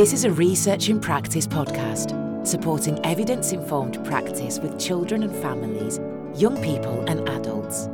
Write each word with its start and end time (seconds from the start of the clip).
This 0.00 0.14
is 0.14 0.24
a 0.24 0.32
Research 0.32 0.88
in 0.88 0.98
Practice 0.98 1.46
podcast, 1.46 2.46
supporting 2.46 2.98
evidence 3.04 3.52
informed 3.52 4.02
practice 4.06 4.58
with 4.58 4.80
children 4.80 5.22
and 5.22 5.36
families, 5.42 6.00
young 6.40 6.56
people 6.62 7.04
and 7.06 7.28
adults. 7.28 7.86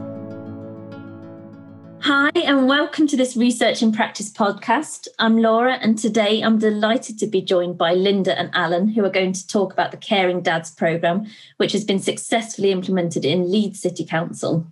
Hi, 2.03 2.31
and 2.37 2.69
welcome 2.69 3.09
to 3.09 3.17
this 3.17 3.37
Research 3.37 3.83
in 3.83 3.91
Practice 3.91 4.31
podcast. 4.31 5.09
I'm 5.19 5.39
Laura, 5.39 5.81
and 5.83 5.99
today 5.99 6.43
I'm 6.43 6.61
delighted 6.61 7.19
to 7.19 7.27
be 7.27 7.43
joined 7.43 7.77
by 7.77 7.95
Linda 7.95 8.39
and 8.39 8.51
Alan, 8.55 8.87
who 8.87 9.05
are 9.05 9.11
going 9.11 9.33
to 9.33 9.45
talk 9.49 9.73
about 9.73 9.91
the 9.91 9.97
Caring 9.97 10.43
Dads 10.43 10.71
programme, 10.71 11.27
which 11.57 11.73
has 11.73 11.85
been 11.85 11.99
successfully 11.99 12.71
implemented 12.71 13.25
in 13.25 13.51
Leeds 13.51 13.81
City 13.81 14.05
Council. 14.05 14.65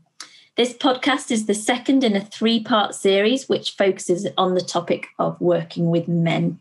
This 0.57 0.73
podcast 0.73 1.33
is 1.33 1.47
the 1.47 1.55
second 1.55 2.05
in 2.05 2.15
a 2.15 2.25
three 2.25 2.63
part 2.63 2.95
series 2.95 3.49
which 3.49 3.73
focuses 3.73 4.29
on 4.39 4.55
the 4.55 4.61
topic 4.61 5.09
of 5.19 5.41
working 5.41 5.91
with 5.91 6.07
men. 6.07 6.61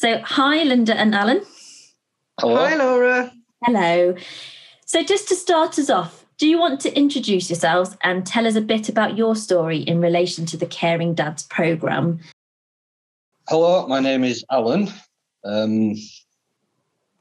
So, 0.00 0.20
hi, 0.22 0.62
Linda 0.62 0.96
and 0.96 1.12
Alan. 1.12 1.40
Hello. 2.38 2.54
Hi, 2.54 2.76
Laura. 2.76 3.32
Hello. 3.64 4.14
So, 4.86 5.02
just 5.02 5.26
to 5.26 5.34
start 5.34 5.76
us 5.76 5.90
off, 5.90 6.24
do 6.38 6.46
you 6.46 6.56
want 6.56 6.78
to 6.82 6.96
introduce 6.96 7.50
yourselves 7.50 7.96
and 8.04 8.24
tell 8.24 8.46
us 8.46 8.54
a 8.54 8.60
bit 8.60 8.88
about 8.88 9.16
your 9.16 9.34
story 9.34 9.78
in 9.78 10.00
relation 10.00 10.46
to 10.46 10.56
the 10.56 10.66
Caring 10.66 11.14
Dads 11.14 11.42
programme? 11.42 12.20
Hello, 13.48 13.88
my 13.88 13.98
name 13.98 14.22
is 14.22 14.44
Alan. 14.52 14.88
Um, 15.42 15.96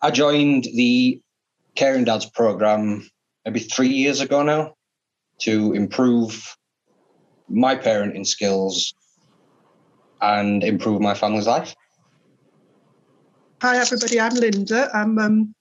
I 0.01 0.11
joined 0.11 0.65
the 0.75 1.19
Caring 1.73 2.03
Dads 2.03 2.27
programme 2.27 3.09
maybe 3.43 3.61
three 3.61 3.89
years 3.89 4.21
ago 4.21 4.43
now 4.43 4.75
to 5.39 5.73
improve 5.73 6.55
my 7.49 7.75
parenting 7.75 8.27
skills 8.27 8.93
and 10.21 10.63
improve 10.63 11.01
my 11.01 11.15
family's 11.15 11.47
life. 11.47 11.75
Hi, 13.59 13.79
everybody. 13.79 14.21
I'm 14.21 14.35
Linda. 14.35 14.87
I'm 14.93 15.17
um, 15.17 15.55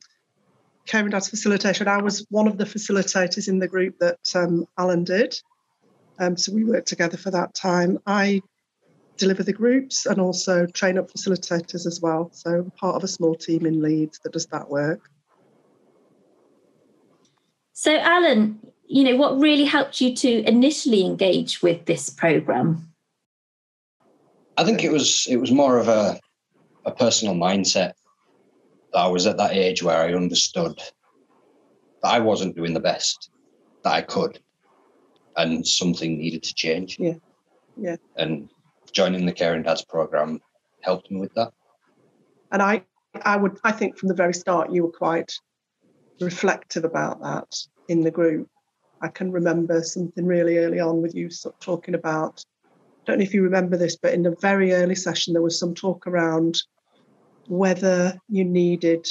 Caring 0.87 1.09
Dads 1.09 1.31
Facilitation. 1.31 1.89
I 1.89 1.97
was 1.97 2.27
one 2.29 2.47
of 2.47 2.59
the 2.59 2.65
facilitators 2.65 3.49
in 3.49 3.59
the 3.59 3.67
group 3.67 3.99
that 4.01 4.19
um, 4.35 4.67
Alan 4.79 5.03
did. 5.03 5.41
Um, 6.19 6.37
so 6.37 6.53
we 6.53 6.63
worked 6.63 6.89
together 6.89 7.17
for 7.17 7.31
that 7.31 7.55
time. 7.55 7.99
I 8.07 8.43
deliver 9.17 9.43
the 9.43 9.55
groups 9.55 10.05
and 10.05 10.21
also 10.21 10.67
train 10.67 10.99
up 10.99 11.11
facilitators 11.11 11.87
as 11.87 11.99
well. 12.03 12.29
So 12.35 12.51
I'm 12.51 12.71
part 12.73 12.97
of 12.97 13.05
a 13.05 13.09
small 13.09 13.35
team 13.35 13.65
in 13.65 13.81
Leeds 13.81 14.21
that 14.25 14.35
does 14.35 14.45
that 14.49 14.69
work. 14.69 15.09
So, 17.73 17.97
Alan, 17.97 18.61
you 18.87 19.05
know, 19.05 19.17
what 19.17 19.41
really 19.41 19.65
helped 19.65 20.03
you 20.03 20.15
to 20.17 20.47
initially 20.47 21.07
engage 21.07 21.63
with 21.63 21.87
this 21.87 22.11
program? 22.11 22.93
I 24.59 24.65
think 24.65 24.85
it 24.85 24.93
was 24.93 25.27
it 25.31 25.37
was 25.37 25.51
more 25.51 25.79
of 25.79 25.89
a 25.89 26.21
a 26.87 26.93
personal 26.93 27.35
mindset. 27.35 27.93
that 28.93 29.01
I 29.01 29.09
was 29.09 29.27
at 29.27 29.37
that 29.37 29.53
age 29.53 29.83
where 29.83 29.99
I 29.99 30.15
understood 30.15 30.79
that 32.03 32.13
I 32.15 32.21
wasn't 32.21 32.57
doing 32.57 32.73
the 32.73 32.81
best 32.81 33.31
that 33.85 33.93
I 33.93 34.03
could, 34.03 34.41
and 35.37 35.67
something 35.67 36.17
needed 36.17 36.43
to 36.45 36.55
change. 36.55 36.97
Yeah, 36.99 37.15
yeah. 37.77 37.97
And 38.17 38.49
joining 38.93 39.27
the 39.27 39.33
Caring 39.33 39.63
Dads 39.63 39.85
program 39.85 40.41
helped 40.81 41.11
me 41.11 41.21
with 41.21 41.35
that. 41.35 41.53
And 42.53 42.63
I, 42.63 42.85
I 43.23 43.37
would, 43.37 43.59
I 43.65 43.73
think 43.73 43.99
from 43.99 44.09
the 44.09 44.15
very 44.15 44.33
start, 44.33 44.71
you 44.71 44.85
were 44.85 44.93
quite 44.93 45.33
reflective 46.21 46.85
about 46.85 47.21
that 47.21 47.55
in 47.89 48.01
the 48.01 48.11
group 48.11 48.49
I 49.01 49.09
can 49.09 49.31
remember 49.31 49.83
something 49.83 50.27
really 50.27 50.59
early 50.59 50.81
on 50.81 51.03
with 51.03 51.15
you 51.15 51.29
talking 51.61 51.95
about. 51.95 52.43
I 52.65 52.71
don't 53.07 53.19
know 53.19 53.25
if 53.25 53.35
you 53.35 53.43
remember 53.43 53.77
this, 53.77 53.97
but 53.97 54.15
in 54.15 54.27
a 54.27 54.35
very 54.41 54.73
early 54.73 54.95
session, 54.95 55.33
there 55.33 55.43
was 55.43 55.59
some 55.59 55.75
talk 55.75 56.07
around 56.07 56.63
whether 57.49 58.19
you 58.29 58.45
needed, 58.45 59.07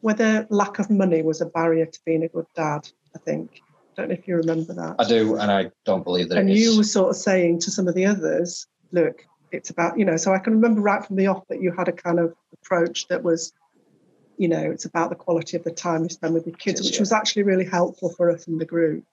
whether 0.00 0.46
lack 0.50 0.78
of 0.78 0.90
money 0.90 1.22
was 1.22 1.40
a 1.40 1.46
barrier 1.46 1.86
to 1.86 2.00
being 2.04 2.24
a 2.24 2.28
good 2.28 2.46
dad. 2.54 2.88
I 3.14 3.18
think. 3.18 3.60
I 3.96 4.02
don't 4.02 4.08
know 4.10 4.14
if 4.14 4.28
you 4.28 4.36
remember 4.36 4.74
that. 4.74 4.96
I 4.98 5.04
do, 5.04 5.36
and 5.36 5.50
I 5.50 5.70
don't 5.84 6.04
believe 6.04 6.28
that. 6.28 6.38
And 6.38 6.52
you 6.52 6.76
were 6.76 6.84
sort 6.84 7.10
of 7.10 7.16
saying 7.16 7.60
to 7.60 7.70
some 7.70 7.88
of 7.88 7.94
the 7.94 8.06
others, 8.06 8.66
"Look, 8.92 9.24
it's 9.50 9.70
about 9.70 9.98
you 9.98 10.04
know." 10.04 10.16
So 10.16 10.32
I 10.32 10.38
can 10.38 10.54
remember 10.54 10.80
right 10.80 11.04
from 11.04 11.16
the 11.16 11.26
off 11.26 11.46
that 11.48 11.60
you 11.60 11.72
had 11.72 11.88
a 11.88 11.92
kind 11.92 12.20
of 12.20 12.34
approach 12.52 13.08
that 13.08 13.22
was 13.22 13.52
you 14.38 14.48
know, 14.48 14.70
it's 14.70 14.84
about 14.84 15.10
the 15.10 15.16
quality 15.16 15.56
of 15.56 15.64
the 15.64 15.72
time 15.72 16.04
you 16.04 16.08
spend 16.08 16.32
with 16.32 16.46
your 16.46 16.56
kids, 16.56 16.80
which 16.80 17.00
was 17.00 17.12
actually 17.12 17.42
really 17.42 17.64
helpful 17.64 18.08
for 18.10 18.30
us 18.30 18.46
in 18.46 18.56
the 18.56 18.64
group. 18.64 19.04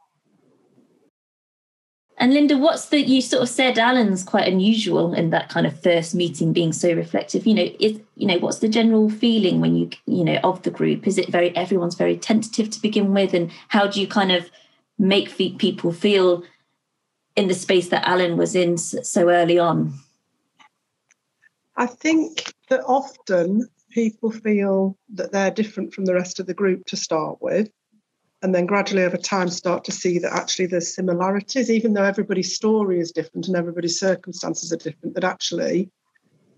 And 2.26 2.34
Linda, 2.34 2.58
what's 2.58 2.88
the 2.88 3.00
you 3.00 3.22
sort 3.22 3.44
of 3.44 3.50
said 3.50 3.78
Alan's 3.78 4.24
quite 4.24 4.48
unusual 4.48 5.14
in 5.14 5.30
that 5.30 5.48
kind 5.48 5.68
of 5.68 5.80
first 5.84 6.16
meeting 6.16 6.54
being 6.54 6.74
so 6.74 6.92
reflective. 6.92 7.46
You 7.46 7.54
know, 7.54 7.70
is 7.80 8.00
you 8.16 8.26
know, 8.26 8.40
what's 8.40 8.58
the 8.58 8.68
general 8.68 9.12
feeling 9.12 9.62
when 9.62 9.76
you 9.76 9.92
you 10.08 10.24
know 10.24 10.40
of 10.44 10.64
the 10.64 10.72
group? 10.72 11.06
Is 11.06 11.20
it 11.20 11.30
very 11.30 11.56
everyone's 11.56 11.94
very 11.94 12.18
tentative 12.18 12.72
to 12.72 12.82
begin 12.82 13.14
with, 13.14 13.36
and 13.36 13.52
how 13.68 13.86
do 13.86 14.02
you 14.02 14.08
kind 14.08 14.32
of 14.32 14.50
make 14.98 15.38
people 15.38 15.94
feel 15.94 16.44
in 17.36 17.48
the 17.48 17.54
space 17.54 17.90
that 17.90 18.08
Alan 18.08 18.38
was 18.38 18.56
in 18.56 18.80
so 18.80 19.30
early 19.30 19.60
on? 19.60 19.94
I 21.76 21.86
think 21.86 22.56
that 22.70 22.82
often 22.88 23.70
people 23.92 24.32
feel 24.32 24.98
that 25.14 25.32
they're 25.32 25.52
different 25.52 25.94
from 25.94 26.06
the 26.06 26.16
rest 26.16 26.40
of 26.40 26.48
the 26.48 26.56
group 26.56 26.88
to 26.88 26.98
start 26.98 27.40
with. 27.40 27.70
And 28.46 28.54
then 28.54 28.68
gradually 28.68 29.02
over 29.02 29.18
time 29.18 29.50
start 29.50 29.84
to 29.86 29.92
see 29.92 30.20
that 30.20 30.32
actually 30.32 30.68
there's 30.68 30.94
similarities, 30.94 31.72
even 31.72 31.96
though 31.96 32.04
everybody's 32.04 32.54
story 32.54 33.00
is 33.00 33.12
different 33.12 33.48
and 33.48 33.56
everybody's 33.56 34.00
circumstances 34.00 34.72
are 34.72 34.78
different, 34.78 35.16
that 35.16 35.24
actually 35.24 35.90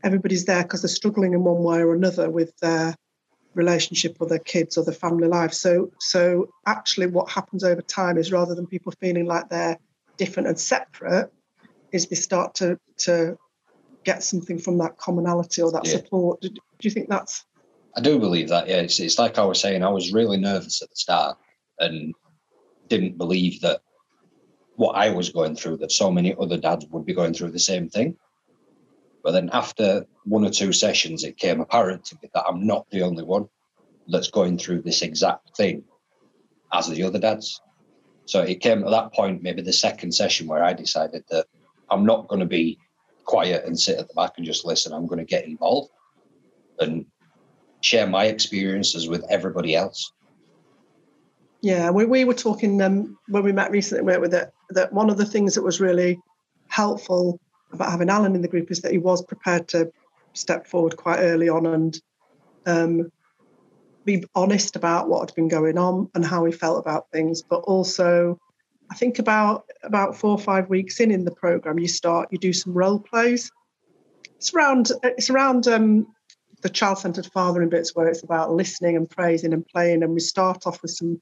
everybody's 0.04 0.44
there 0.44 0.64
because 0.64 0.82
they're 0.82 0.90
struggling 0.90 1.32
in 1.32 1.46
one 1.46 1.64
way 1.64 1.80
or 1.80 1.96
another 1.96 2.30
with 2.30 2.52
their 2.58 2.94
relationship 3.54 4.18
or 4.20 4.28
their 4.28 4.38
kids 4.38 4.78
or 4.78 4.84
their 4.84 4.94
family 4.94 5.30
life. 5.30 5.54
So 5.54 5.90
so 6.02 6.50
actually 6.66 7.08
what 7.08 7.30
happens 7.30 7.64
over 7.64 7.82
time 7.82 8.18
is 8.18 8.34
rather 8.34 8.54
than 8.54 8.68
people 8.68 8.92
feeling 9.00 9.26
like 9.26 9.48
they're 9.48 9.80
different 10.18 10.50
and 10.50 10.60
separate, 10.60 11.32
is 11.94 12.08
they 12.08 12.18
start 12.18 12.54
to 12.56 12.78
to 12.98 13.38
get 14.04 14.24
something 14.24 14.60
from 14.60 14.78
that 14.80 14.98
commonality 14.98 15.62
or 15.62 15.72
that 15.72 15.88
yeah. 15.88 15.94
support. 15.94 16.42
Do, 16.42 16.50
do, 16.50 16.60
you 16.82 16.92
think 16.92 17.08
that's? 17.08 17.46
I 17.96 18.02
do 18.02 18.20
believe 18.20 18.50
that. 18.50 18.68
Yeah, 18.68 18.82
it's, 18.82 19.00
it's 19.00 19.18
like 19.18 19.38
I 19.38 19.46
was 19.46 19.62
saying. 19.62 19.86
I 19.86 19.90
was 19.90 20.12
really 20.12 20.36
nervous 20.36 20.82
at 20.82 20.90
the 20.90 20.98
start 20.98 21.38
and 21.80 22.14
didn't 22.88 23.18
believe 23.18 23.62
that 23.62 23.82
what 24.76 24.96
I 24.96 25.10
was 25.10 25.30
going 25.30 25.56
through, 25.56 25.78
that 25.78 25.92
so 25.92 26.12
many 26.12 26.36
other 26.40 26.58
dads 26.58 26.86
would 26.88 27.06
be 27.06 27.14
going 27.14 27.34
through 27.34 27.52
the 27.52 27.60
same 27.60 27.90
thing. 27.90 28.16
But 29.24 29.32
then 29.32 29.50
after 29.52 30.06
one 30.26 30.46
or 30.46 30.52
two 30.52 30.72
sessions, 30.72 31.24
it 31.24 31.38
came 31.38 31.60
apparent 31.60 32.06
to 32.06 32.18
me 32.22 32.30
that 32.34 32.46
I'm 32.48 32.66
not 32.66 32.90
the 32.92 33.02
only 33.02 33.24
one 33.24 33.48
that's 34.08 34.30
going 34.30 34.58
through 34.58 34.84
this 34.84 35.02
exact 35.02 35.58
thing 35.58 35.84
as 36.72 36.88
the 36.88 37.04
other 37.04 37.20
dads. 37.20 37.60
So 38.26 38.42
it 38.42 38.62
came 38.62 38.84
at 38.84 38.92
that 38.92 39.14
point, 39.14 39.42
maybe 39.42 39.62
the 39.62 39.74
second 39.74 40.14
session, 40.14 40.48
where 40.48 40.64
I 40.64 40.74
decided 40.74 41.24
that 41.30 41.48
I'm 41.90 42.06
not 42.06 42.28
going 42.28 42.42
to 42.42 42.46
be 42.46 42.78
quiet 43.26 43.66
and 43.66 43.80
sit 43.80 43.98
at 43.98 44.08
the 44.08 44.14
back 44.14 44.34
and 44.38 44.46
just 44.46 44.66
listen. 44.66 44.94
I'm 44.94 45.08
going 45.08 45.20
to 45.20 45.26
get 45.26 45.46
involved 45.46 45.92
and 46.80 47.06
share 47.82 48.08
my 48.08 48.26
experiences 48.26 49.08
with 49.08 49.26
everybody 49.30 49.76
else. 49.76 50.14
Yeah, 51.62 51.90
we, 51.90 52.06
we 52.06 52.24
were 52.24 52.34
talking 52.34 52.82
um, 52.82 53.18
when 53.28 53.44
we 53.44 53.52
met 53.52 53.72
recently 53.72 54.04
we 54.04 54.20
with 54.20 54.34
it 54.34 54.52
that 54.70 54.94
one 54.94 55.10
of 55.10 55.18
the 55.18 55.26
things 55.26 55.56
that 55.56 55.64
was 55.64 55.80
really 55.80 56.20
helpful 56.68 57.40
about 57.72 57.92
having 57.92 58.10
Alan 58.10 58.36
in 58.36 58.42
the 58.42 58.48
group 58.48 58.72
is 58.72 58.82
that 58.82 58.92
he 58.92 58.98
was 58.98 59.24
prepared 59.24 59.68
to 59.70 59.92
step 60.34 60.68
forward 60.68 60.96
quite 60.96 61.20
early 61.20 61.50
on 61.50 61.66
and 61.66 62.02
um, 62.66 63.12
be 64.06 64.24
honest 64.36 64.76
about 64.76 65.10
what 65.10 65.28
had 65.28 65.36
been 65.36 65.48
going 65.48 65.78
on 65.78 66.10
and 66.16 66.26
how 66.26 66.46
he 66.46 66.52
felt 66.52 66.80
about 66.80 67.12
things, 67.12 67.42
but 67.42 67.62
also 67.62 68.40
I 68.90 68.96
think 68.96 69.20
about 69.20 69.66
about 69.84 70.16
four 70.16 70.32
or 70.32 70.40
five 70.40 70.70
weeks 70.70 71.00
in 71.00 71.12
in 71.12 71.26
the 71.26 71.32
program, 71.32 71.80
you 71.80 71.88
start 71.88 72.30
you 72.32 72.38
do 72.38 72.54
some 72.54 72.74
role 72.74 73.00
plays. 73.00 73.52
It's 74.38 74.54
around 74.54 74.92
it's 75.04 75.30
around 75.30 75.68
um, 75.68 76.08
the 76.62 76.70
child-centered 76.70 77.28
fathering 77.34 77.70
bits 77.70 77.96
where 77.96 78.08
it's 78.08 78.24
about 78.24 78.52
listening 78.52 78.96
and 78.96 79.10
praising 79.10 79.54
and 79.54 79.66
playing, 79.68 80.04
and 80.04 80.14
we 80.14 80.20
start 80.20 80.66
off 80.66 80.82
with 80.82 80.92
some. 80.92 81.20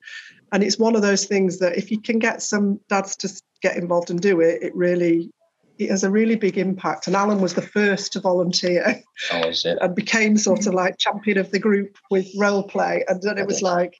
And 0.51 0.63
it's 0.63 0.79
one 0.79 0.95
of 0.95 1.01
those 1.01 1.25
things 1.25 1.59
that 1.59 1.77
if 1.77 1.91
you 1.91 1.99
can 1.99 2.19
get 2.19 2.41
some 2.41 2.79
dads 2.89 3.15
to 3.17 3.29
get 3.61 3.77
involved 3.77 4.09
and 4.09 4.21
do 4.21 4.41
it, 4.41 4.61
it 4.61 4.75
really 4.75 5.31
it 5.77 5.89
has 5.89 6.05
a 6.05 6.09
really 6.09 6.35
big 6.35 6.57
impact. 6.57 7.07
And 7.07 7.15
Alan 7.17 7.41
was 7.41 7.53
the 7.53 7.61
first 7.61 8.13
to 8.13 8.21
volunteer 8.21 9.03
oh, 9.33 9.51
and 9.81 9.93
became 9.93 10.37
sort 10.37 10.67
of 10.67 10.73
like 10.73 10.97
champion 10.97 11.37
of 11.37 11.51
the 11.51 11.59
group 11.59 11.97
with 12.09 12.27
role 12.37 12.63
play. 12.63 13.03
And 13.09 13.21
then 13.21 13.37
it 13.37 13.45
was 13.45 13.61
like 13.61 13.99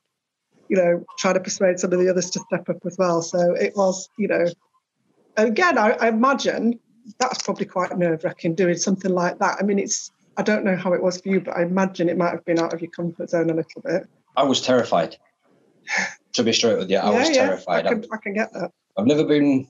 you 0.67 0.77
know, 0.77 1.05
trying 1.17 1.35
to 1.35 1.39
persuade 1.39 1.79
some 1.79 1.93
of 1.93 1.99
the 1.99 2.09
others 2.09 2.29
to 2.31 2.39
step 2.39 2.67
up 2.69 2.77
as 2.85 2.97
well. 2.97 3.21
So 3.21 3.53
it 3.53 3.73
was, 3.75 4.09
you 4.17 4.27
know, 4.27 4.45
again, 5.37 5.77
I, 5.77 5.91
I 5.91 6.07
imagine 6.09 6.79
that's 7.19 7.43
probably 7.43 7.65
quite 7.65 7.95
nerve 7.97 8.23
wracking 8.23 8.55
doing 8.55 8.77
something 8.77 9.11
like 9.11 9.39
that. 9.39 9.57
I 9.59 9.63
mean, 9.63 9.79
it's, 9.79 10.11
I 10.37 10.43
don't 10.43 10.65
know 10.65 10.75
how 10.75 10.93
it 10.93 11.01
was 11.01 11.21
for 11.21 11.29
you, 11.29 11.41
but 11.41 11.57
I 11.57 11.63
imagine 11.63 12.09
it 12.09 12.17
might 12.17 12.31
have 12.31 12.45
been 12.45 12.59
out 12.59 12.73
of 12.73 12.81
your 12.81 12.91
comfort 12.91 13.29
zone 13.29 13.49
a 13.49 13.53
little 13.53 13.81
bit. 13.83 14.07
I 14.35 14.43
was 14.43 14.61
terrified. 14.61 15.17
to 16.33 16.43
be 16.43 16.53
straight 16.53 16.77
with 16.77 16.89
you, 16.89 16.97
I 16.97 17.11
yeah, 17.11 17.19
was 17.19 17.29
yeah, 17.29 17.45
terrified. 17.45 17.87
I 17.87 17.89
can, 17.89 18.05
I 18.11 18.17
can 18.17 18.33
get 18.33 18.51
that. 18.53 18.71
I've 18.97 19.05
never 19.05 19.23
been 19.23 19.67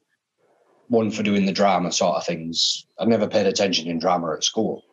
one 0.87 1.11
for 1.11 1.23
doing 1.23 1.45
the 1.45 1.51
drama 1.51 1.91
sort 1.91 2.17
of 2.17 2.25
things. 2.25 2.87
I've 2.99 3.07
never 3.07 3.27
paid 3.27 3.45
attention 3.47 3.87
in 3.87 3.99
drama 3.99 4.33
at 4.33 4.43
school. 4.43 4.83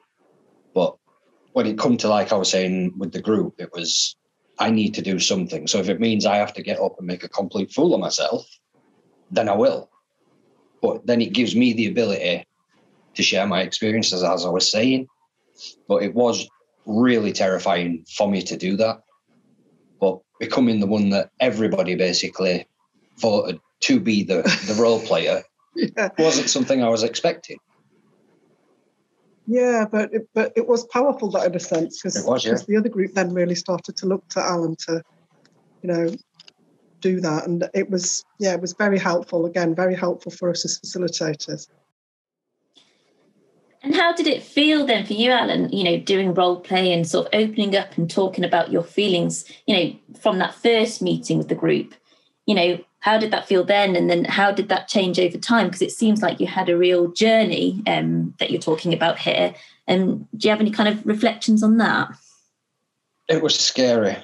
But 0.74 0.96
when 1.52 1.66
it 1.66 1.78
come 1.78 1.96
to 1.98 2.08
like 2.08 2.32
I 2.32 2.36
was 2.36 2.50
saying 2.50 2.94
with 2.98 3.12
the 3.12 3.20
group, 3.20 3.54
it 3.58 3.70
was 3.72 4.16
I 4.58 4.70
need 4.70 4.94
to 4.94 5.02
do 5.02 5.18
something. 5.18 5.66
So 5.66 5.78
if 5.78 5.88
it 5.88 6.00
means 6.00 6.26
I 6.26 6.36
have 6.36 6.52
to 6.54 6.62
get 6.62 6.80
up 6.80 6.96
and 6.98 7.06
make 7.06 7.24
a 7.24 7.28
complete 7.28 7.72
fool 7.72 7.94
of 7.94 8.00
myself, 8.00 8.46
then 9.30 9.48
I 9.48 9.54
will. 9.54 9.90
But 10.80 11.06
then 11.06 11.20
it 11.20 11.32
gives 11.32 11.56
me 11.56 11.72
the 11.72 11.86
ability 11.86 12.46
to 13.14 13.22
share 13.22 13.46
my 13.46 13.62
experiences, 13.62 14.22
as 14.22 14.44
I 14.44 14.50
was 14.50 14.70
saying. 14.70 15.08
But 15.88 16.02
it 16.02 16.14
was 16.14 16.48
really 16.86 17.32
terrifying 17.32 18.04
for 18.16 18.30
me 18.30 18.42
to 18.42 18.56
do 18.56 18.76
that. 18.76 19.02
But 20.00 20.20
becoming 20.40 20.80
the 20.80 20.86
one 20.86 21.10
that 21.10 21.30
everybody 21.40 21.94
basically 21.94 22.66
voted 23.18 23.60
to 23.80 24.00
be 24.00 24.22
the, 24.22 24.42
the 24.66 24.80
role 24.80 25.00
player 25.00 25.42
yeah. 25.76 26.10
wasn't 26.18 26.50
something 26.50 26.82
I 26.82 26.88
was 26.88 27.02
expecting. 27.02 27.58
Yeah, 29.46 29.86
but 29.90 30.12
it, 30.14 30.28
but 30.34 30.52
it 30.54 30.68
was 30.68 30.84
powerful 30.86 31.30
that 31.32 31.46
in 31.46 31.54
a 31.54 31.60
sense 31.60 32.00
because 32.00 32.44
yeah. 32.44 32.56
the 32.66 32.76
other 32.76 32.88
group 32.88 33.12
then 33.14 33.34
really 33.34 33.56
started 33.56 33.96
to 33.96 34.06
look 34.06 34.26
to 34.28 34.40
Alan 34.40 34.76
to, 34.86 35.02
you 35.82 35.88
know, 35.92 36.14
do 37.00 37.20
that, 37.20 37.46
and 37.46 37.68
it 37.74 37.90
was 37.90 38.24
yeah, 38.38 38.54
it 38.54 38.60
was 38.60 38.72
very 38.74 38.98
helpful. 38.98 39.44
Again, 39.44 39.74
very 39.74 39.96
helpful 39.96 40.30
for 40.30 40.50
us 40.50 40.64
as 40.64 40.78
facilitators. 40.78 41.66
And 43.82 43.94
how 43.94 44.12
did 44.12 44.26
it 44.26 44.42
feel 44.42 44.86
then 44.86 45.04
for 45.04 45.14
you, 45.14 45.30
Alan? 45.30 45.72
You 45.72 45.84
know, 45.84 45.98
doing 45.98 46.34
role 46.34 46.60
play 46.60 46.92
and 46.92 47.06
sort 47.06 47.26
of 47.26 47.34
opening 47.34 47.76
up 47.76 47.96
and 47.98 48.08
talking 48.10 48.44
about 48.44 48.70
your 48.70 48.84
feelings. 48.84 49.44
You 49.66 49.76
know, 49.76 50.18
from 50.20 50.38
that 50.38 50.54
first 50.54 51.02
meeting 51.02 51.38
with 51.38 51.48
the 51.48 51.54
group. 51.54 51.94
You 52.46 52.54
know, 52.54 52.78
how 53.02 53.18
did 53.18 53.32
that 53.32 53.48
feel 53.48 53.64
then 53.64 53.96
and 53.96 54.08
then 54.08 54.24
how 54.24 54.52
did 54.52 54.68
that 54.68 54.86
change 54.88 55.18
over 55.18 55.36
time 55.36 55.66
because 55.66 55.82
it 55.82 55.90
seems 55.90 56.22
like 56.22 56.38
you 56.40 56.46
had 56.46 56.68
a 56.68 56.78
real 56.78 57.10
journey 57.10 57.82
um, 57.86 58.32
that 58.38 58.50
you're 58.50 58.60
talking 58.60 58.94
about 58.94 59.18
here 59.18 59.54
and 59.86 60.02
um, 60.02 60.28
do 60.36 60.46
you 60.46 60.50
have 60.50 60.60
any 60.60 60.70
kind 60.70 60.88
of 60.88 61.04
reflections 61.04 61.62
on 61.62 61.76
that 61.76 62.08
it 63.28 63.42
was 63.42 63.58
scary 63.58 64.16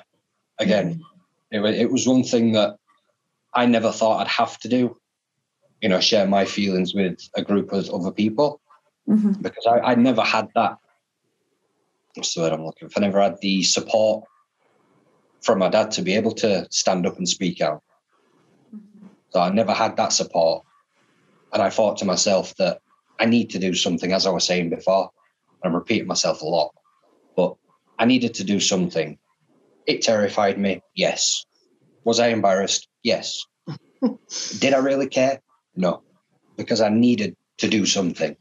again 0.59 0.95
mm. 0.95 1.03
it, 1.51 1.61
was, 1.61 1.77
it 1.77 1.91
was 1.91 2.07
one 2.07 2.23
thing 2.23 2.53
that 2.53 2.77
i 3.55 3.67
never 3.67 3.93
thought 3.93 4.21
i'd 4.21 4.29
have 4.29 4.59
to 4.59 4.69
do 4.69 4.97
you 5.83 5.89
know 5.89 6.01
share 6.01 6.27
my 6.27 6.45
feelings 6.45 6.95
with 6.95 7.19
a 7.37 7.43
group 7.43 7.73
of 7.73 7.91
other 7.91 8.13
people 8.13 8.61
mm-hmm. 9.09 9.33
because 9.41 9.67
I, 9.67 9.79
I 9.81 9.95
never 9.95 10.23
had 10.23 10.49
that 10.55 10.77
what's 12.15 12.35
the 12.35 12.43
word 12.43 12.53
i'm 12.53 12.65
looking 12.65 12.89
for 12.89 13.01
i 13.01 13.07
never 13.07 13.23
had 13.23 13.39
the 13.41 13.63
support 13.63 14.25
from 15.41 15.61
my 15.61 15.69
dad 15.69 15.93
to 15.93 16.03
be 16.03 16.15
able 16.15 16.33
to 16.33 16.67
stand 16.71 17.07
up 17.07 17.17
and 17.17 17.29
speak 17.29 17.61
out 17.61 17.83
so 19.31 19.41
I 19.41 19.51
never 19.51 19.73
had 19.73 19.97
that 19.97 20.13
support. 20.13 20.65
And 21.53 21.63
I 21.63 21.71
thought 21.71 21.99
to 21.99 22.05
myself 22.05 22.55
that 22.57 22.81
I 23.19 23.27
need 23.27 23.51
to 23.51 23.59
do 23.59 23.75
something, 23.75 24.13
as 24.13 24.27
I 24.27 24.31
was 24.31 24.45
saying 24.45 24.71
before. 24.71 25.11
I'm 25.63 25.75
repeating 25.75 26.07
myself 26.07 26.41
a 26.41 26.47
lot, 26.47 26.73
but 27.35 27.57
I 27.99 28.05
needed 28.05 28.35
to 28.35 28.45
do 28.45 28.61
something. 28.61 29.19
It 29.87 30.03
terrified 30.03 30.57
me, 30.57 30.83
yes. 30.95 31.45
Was 32.05 32.21
I 32.21 32.29
embarrassed? 32.29 32.87
Yes. 33.03 33.45
Did 34.61 34.73
I 34.73 34.79
really 34.79 35.09
care? 35.09 35.41
No, 35.75 36.03
because 36.57 36.81
I 36.81 36.91
needed 36.91 37.37
to 37.59 37.69
do 37.69 37.87
something 37.87 38.37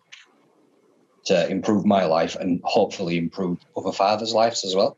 to 1.27 1.49
improve 1.49 1.85
my 1.85 2.05
life 2.05 2.35
and 2.35 2.61
hopefully 2.63 3.17
improve 3.17 3.59
other 3.75 3.91
fathers' 3.91 4.33
lives 4.33 4.65
as 4.65 4.75
well. 4.75 4.97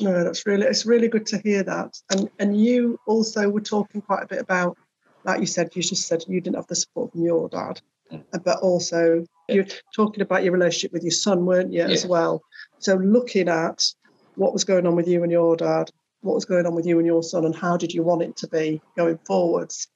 No, 0.00 0.24
that's 0.24 0.46
really 0.46 0.66
it's 0.66 0.86
really 0.86 1.08
good 1.08 1.26
to 1.26 1.38
hear 1.38 1.62
that. 1.62 1.98
And 2.10 2.30
and 2.38 2.58
you 2.58 2.98
also 3.06 3.48
were 3.48 3.60
talking 3.60 4.00
quite 4.00 4.22
a 4.22 4.26
bit 4.26 4.40
about, 4.40 4.76
like 5.24 5.40
you 5.40 5.46
said, 5.46 5.70
you 5.74 5.82
just 5.82 6.06
said 6.06 6.24
you 6.26 6.40
didn't 6.40 6.56
have 6.56 6.66
the 6.66 6.76
support 6.76 7.12
from 7.12 7.22
your 7.22 7.48
dad, 7.48 7.80
mm. 8.10 8.24
but 8.42 8.60
also 8.60 9.24
yeah. 9.48 9.54
you're 9.54 9.66
talking 9.94 10.22
about 10.22 10.42
your 10.42 10.52
relationship 10.52 10.92
with 10.92 11.02
your 11.02 11.10
son, 11.10 11.44
weren't 11.44 11.72
you, 11.72 11.80
yeah. 11.80 11.88
as 11.88 12.06
well? 12.06 12.42
So 12.78 12.96
looking 12.96 13.48
at 13.48 13.84
what 14.36 14.54
was 14.54 14.64
going 14.64 14.86
on 14.86 14.96
with 14.96 15.06
you 15.06 15.22
and 15.22 15.30
your 15.30 15.56
dad, 15.56 15.90
what 16.22 16.34
was 16.34 16.46
going 16.46 16.64
on 16.66 16.74
with 16.74 16.86
you 16.86 16.98
and 16.98 17.06
your 17.06 17.22
son, 17.22 17.44
and 17.44 17.54
how 17.54 17.76
did 17.76 17.92
you 17.92 18.02
want 18.02 18.22
it 18.22 18.36
to 18.38 18.48
be 18.48 18.80
going 18.96 19.18
forwards? 19.26 19.88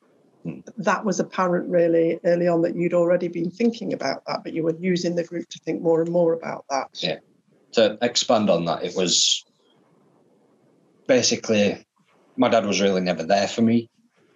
That 0.76 1.04
was 1.04 1.20
apparent 1.20 1.70
really 1.70 2.20
early 2.24 2.48
on 2.48 2.62
that 2.62 2.76
you'd 2.76 2.92
already 2.92 3.28
been 3.28 3.50
thinking 3.50 3.92
about 3.94 4.22
that, 4.26 4.44
but 4.44 4.52
you 4.52 4.62
were 4.62 4.76
using 4.78 5.16
the 5.16 5.24
group 5.24 5.48
to 5.48 5.58
think 5.60 5.80
more 5.80 6.02
and 6.02 6.10
more 6.10 6.34
about 6.34 6.66
that. 6.68 6.88
Yeah. 7.02 7.18
To 7.72 7.96
expand 8.02 8.50
on 8.50 8.66
that, 8.66 8.84
it 8.84 8.94
was 8.94 9.44
basically, 11.06 11.86
my 12.36 12.48
dad 12.48 12.66
was 12.66 12.80
really 12.80 13.00
never 13.00 13.22
there 13.22 13.48
for 13.48 13.62
me. 13.62 13.88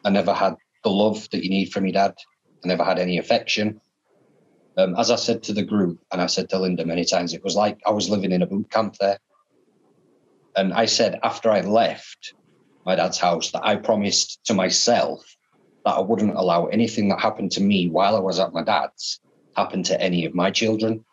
I 0.04 0.10
never 0.10 0.32
had 0.32 0.56
the 0.82 0.90
love 0.90 1.28
that 1.30 1.44
you 1.44 1.50
need 1.50 1.72
from 1.72 1.84
your 1.84 1.92
dad. 1.92 2.14
I 2.64 2.68
never 2.68 2.84
had 2.84 2.98
any 2.98 3.18
affection. 3.18 3.80
Um, 4.78 4.94
as 4.96 5.10
I 5.10 5.16
said 5.16 5.42
to 5.44 5.52
the 5.52 5.62
group, 5.62 5.98
and 6.10 6.22
I 6.22 6.26
said 6.26 6.48
to 6.50 6.58
Linda 6.58 6.86
many 6.86 7.04
times, 7.04 7.34
it 7.34 7.44
was 7.44 7.54
like 7.54 7.78
I 7.86 7.90
was 7.90 8.08
living 8.08 8.32
in 8.32 8.42
a 8.42 8.46
boot 8.46 8.70
camp 8.70 8.96
there. 8.98 9.18
And 10.56 10.72
I 10.72 10.86
said 10.86 11.20
after 11.22 11.50
I 11.50 11.60
left 11.60 12.34
my 12.86 12.94
dad's 12.94 13.18
house 13.18 13.50
that 13.50 13.64
I 13.64 13.76
promised 13.76 14.40
to 14.44 14.54
myself 14.54 15.36
that 15.88 15.96
I 15.96 16.00
wouldn't 16.00 16.36
allow 16.36 16.66
anything 16.66 17.08
that 17.08 17.20
happened 17.20 17.52
to 17.52 17.62
me 17.62 17.88
while 17.88 18.14
I 18.14 18.20
was 18.20 18.38
at 18.38 18.52
my 18.52 18.62
dad's 18.62 19.20
happen 19.56 19.82
to 19.84 20.00
any 20.00 20.26
of 20.26 20.34
my 20.34 20.50
children. 20.50 21.04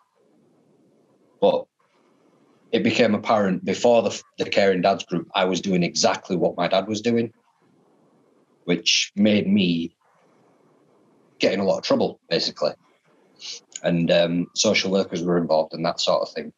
But 1.39 1.65
it 2.75 2.83
became 2.83 3.15
apparent 3.15 3.63
before 3.63 4.01
the, 4.01 4.23
the 4.37 4.49
caring 4.49 4.81
dads 4.81 5.05
group 5.05 5.29
i 5.33 5.45
was 5.45 5.61
doing 5.61 5.81
exactly 5.81 6.35
what 6.35 6.57
my 6.57 6.67
dad 6.67 6.87
was 6.87 6.99
doing 6.99 7.31
which 8.65 9.13
made 9.15 9.47
me 9.47 9.95
get 11.39 11.53
in 11.53 11.61
a 11.61 11.63
lot 11.63 11.77
of 11.77 11.83
trouble 11.83 12.19
basically 12.29 12.71
and 13.83 14.11
um, 14.11 14.47
social 14.55 14.91
workers 14.91 15.23
were 15.23 15.37
involved 15.37 15.73
in 15.73 15.83
that 15.83 16.01
sort 16.01 16.21
of 16.21 16.33
thing 16.33 16.51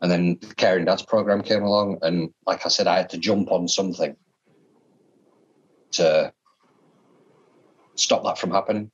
and 0.00 0.10
then 0.10 0.38
the 0.40 0.54
caring 0.54 0.86
dads 0.86 1.02
program 1.02 1.42
came 1.42 1.62
along 1.62 1.98
and 2.00 2.30
like 2.46 2.64
i 2.64 2.68
said 2.70 2.86
i 2.86 2.96
had 2.96 3.10
to 3.10 3.18
jump 3.18 3.52
on 3.52 3.68
something 3.68 4.16
to 5.90 6.32
stop 7.98 8.24
that 8.24 8.38
from 8.38 8.50
happening. 8.50 8.90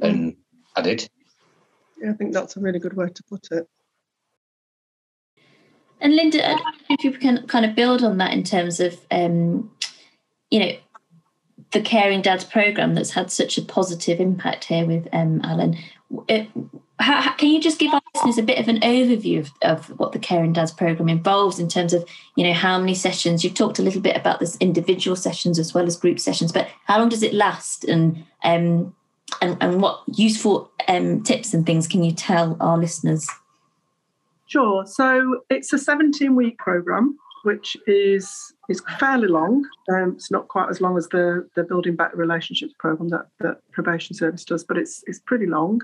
And 0.00 0.36
i 0.76 0.82
did. 0.82 1.08
Yeah, 2.00 2.10
i 2.10 2.12
think 2.14 2.32
that's 2.32 2.56
a 2.56 2.60
really 2.60 2.78
good 2.78 2.94
way 2.94 3.08
to 3.08 3.22
put 3.24 3.48
it. 3.50 3.66
And 6.00 6.16
Linda, 6.16 6.44
I 6.44 6.54
don't 6.54 6.64
know 6.64 6.96
if 6.98 7.04
you 7.04 7.12
can 7.12 7.46
kind 7.46 7.64
of 7.64 7.74
build 7.74 8.02
on 8.02 8.18
that 8.18 8.32
in 8.32 8.42
terms 8.42 8.78
of, 8.80 9.00
um, 9.10 9.70
you 10.50 10.60
know, 10.60 10.72
the 11.72 11.80
Caring 11.80 12.20
Dads 12.20 12.44
program 12.44 12.94
that's 12.94 13.12
had 13.12 13.30
such 13.30 13.56
a 13.56 13.62
positive 13.62 14.20
impact 14.20 14.64
here 14.64 14.84
with 14.84 15.08
um, 15.12 15.40
Alan. 15.42 15.78
It, 16.28 16.48
how, 16.98 17.20
how, 17.20 17.32
can 17.34 17.48
you 17.48 17.60
just 17.60 17.78
give 17.78 17.94
our 17.94 18.02
listeners 18.14 18.38
a 18.38 18.42
bit 18.42 18.58
of 18.58 18.68
an 18.68 18.80
overview 18.80 19.40
of, 19.40 19.52
of, 19.62 19.98
what 19.98 20.12
the 20.12 20.18
Caring 20.18 20.52
Dads 20.52 20.70
program 20.70 21.08
involves 21.08 21.58
in 21.58 21.68
terms 21.68 21.92
of, 21.92 22.08
you 22.36 22.44
know, 22.44 22.52
how 22.52 22.78
many 22.78 22.94
sessions? 22.94 23.42
You've 23.42 23.54
talked 23.54 23.78
a 23.78 23.82
little 23.82 24.00
bit 24.00 24.16
about 24.16 24.40
this 24.40 24.56
individual 24.58 25.16
sessions 25.16 25.58
as 25.58 25.74
well 25.74 25.86
as 25.86 25.96
group 25.96 26.20
sessions, 26.20 26.52
but 26.52 26.68
how 26.84 26.98
long 26.98 27.08
does 27.08 27.22
it 27.22 27.34
last, 27.34 27.84
and 27.84 28.24
um, 28.44 28.94
and 29.40 29.56
and 29.60 29.80
what 29.80 30.02
useful 30.06 30.70
um, 30.88 31.22
tips 31.22 31.54
and 31.54 31.66
things 31.66 31.88
can 31.88 32.04
you 32.04 32.12
tell 32.12 32.56
our 32.60 32.78
listeners? 32.78 33.28
Sure. 34.46 34.86
So 34.86 35.40
it's 35.50 35.72
a 35.72 35.78
17 35.78 36.36
week 36.36 36.58
program, 36.58 37.18
which 37.42 37.76
is 37.86 38.54
is 38.68 38.80
fairly 39.00 39.28
long. 39.28 39.64
Um, 39.92 40.14
it's 40.16 40.30
not 40.30 40.48
quite 40.48 40.70
as 40.70 40.80
long 40.80 40.96
as 40.96 41.08
the 41.08 41.48
the 41.56 41.64
Building 41.64 41.96
Better 41.96 42.16
Relationships 42.16 42.74
program 42.78 43.08
that 43.08 43.26
that 43.40 43.58
probation 43.72 44.14
service 44.14 44.44
does, 44.44 44.62
but 44.62 44.76
it's 44.76 45.02
it's 45.06 45.18
pretty 45.18 45.46
long. 45.46 45.80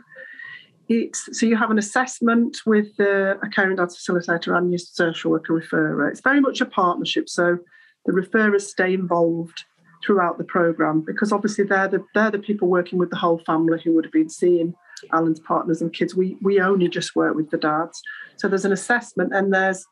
It's, 0.92 1.38
so 1.38 1.47
you 1.47 1.56
have 1.56 1.70
an 1.70 1.78
assessment 1.78 2.59
with 2.66 2.97
the, 2.97 3.38
a 3.44 3.49
caring 3.49 3.76
dads 3.76 3.97
facilitator 3.97 4.59
and 4.59 4.73
your 4.73 4.78
social 4.78 5.30
worker 5.30 5.52
referrer. 5.54 6.11
It's 6.11 6.20
very 6.20 6.40
much 6.40 6.61
a 6.61 6.66
partnership. 6.66 7.28
So 7.28 7.59
the 8.06 8.12
referrers 8.12 8.62
stay 8.62 8.92
involved 8.92 9.64
throughout 10.04 10.37
the 10.37 10.42
program 10.44 11.02
because 11.06 11.30
obviously 11.30 11.62
they're 11.62 11.87
the 11.87 12.04
they're 12.14 12.32
the 12.32 12.40
people 12.40 12.66
working 12.66 12.99
with 12.99 13.11
the 13.11 13.16
whole 13.16 13.38
family 13.47 13.78
who 13.85 13.92
would 13.94 14.04
have 14.04 14.12
been 14.12 14.30
seeing 14.30 14.75
Alan's 15.12 15.38
partners 15.38 15.80
and 15.80 15.92
kids. 15.92 16.16
We 16.16 16.37
we 16.42 16.61
only 16.61 16.88
just 16.88 17.14
work 17.14 17.37
with 17.37 17.50
the 17.50 17.59
dads. 17.59 18.02
So 18.37 18.49
there's 18.49 18.64
an 18.64 18.73
assessment 18.73 19.32
and 19.32 19.54
there's 19.54 19.87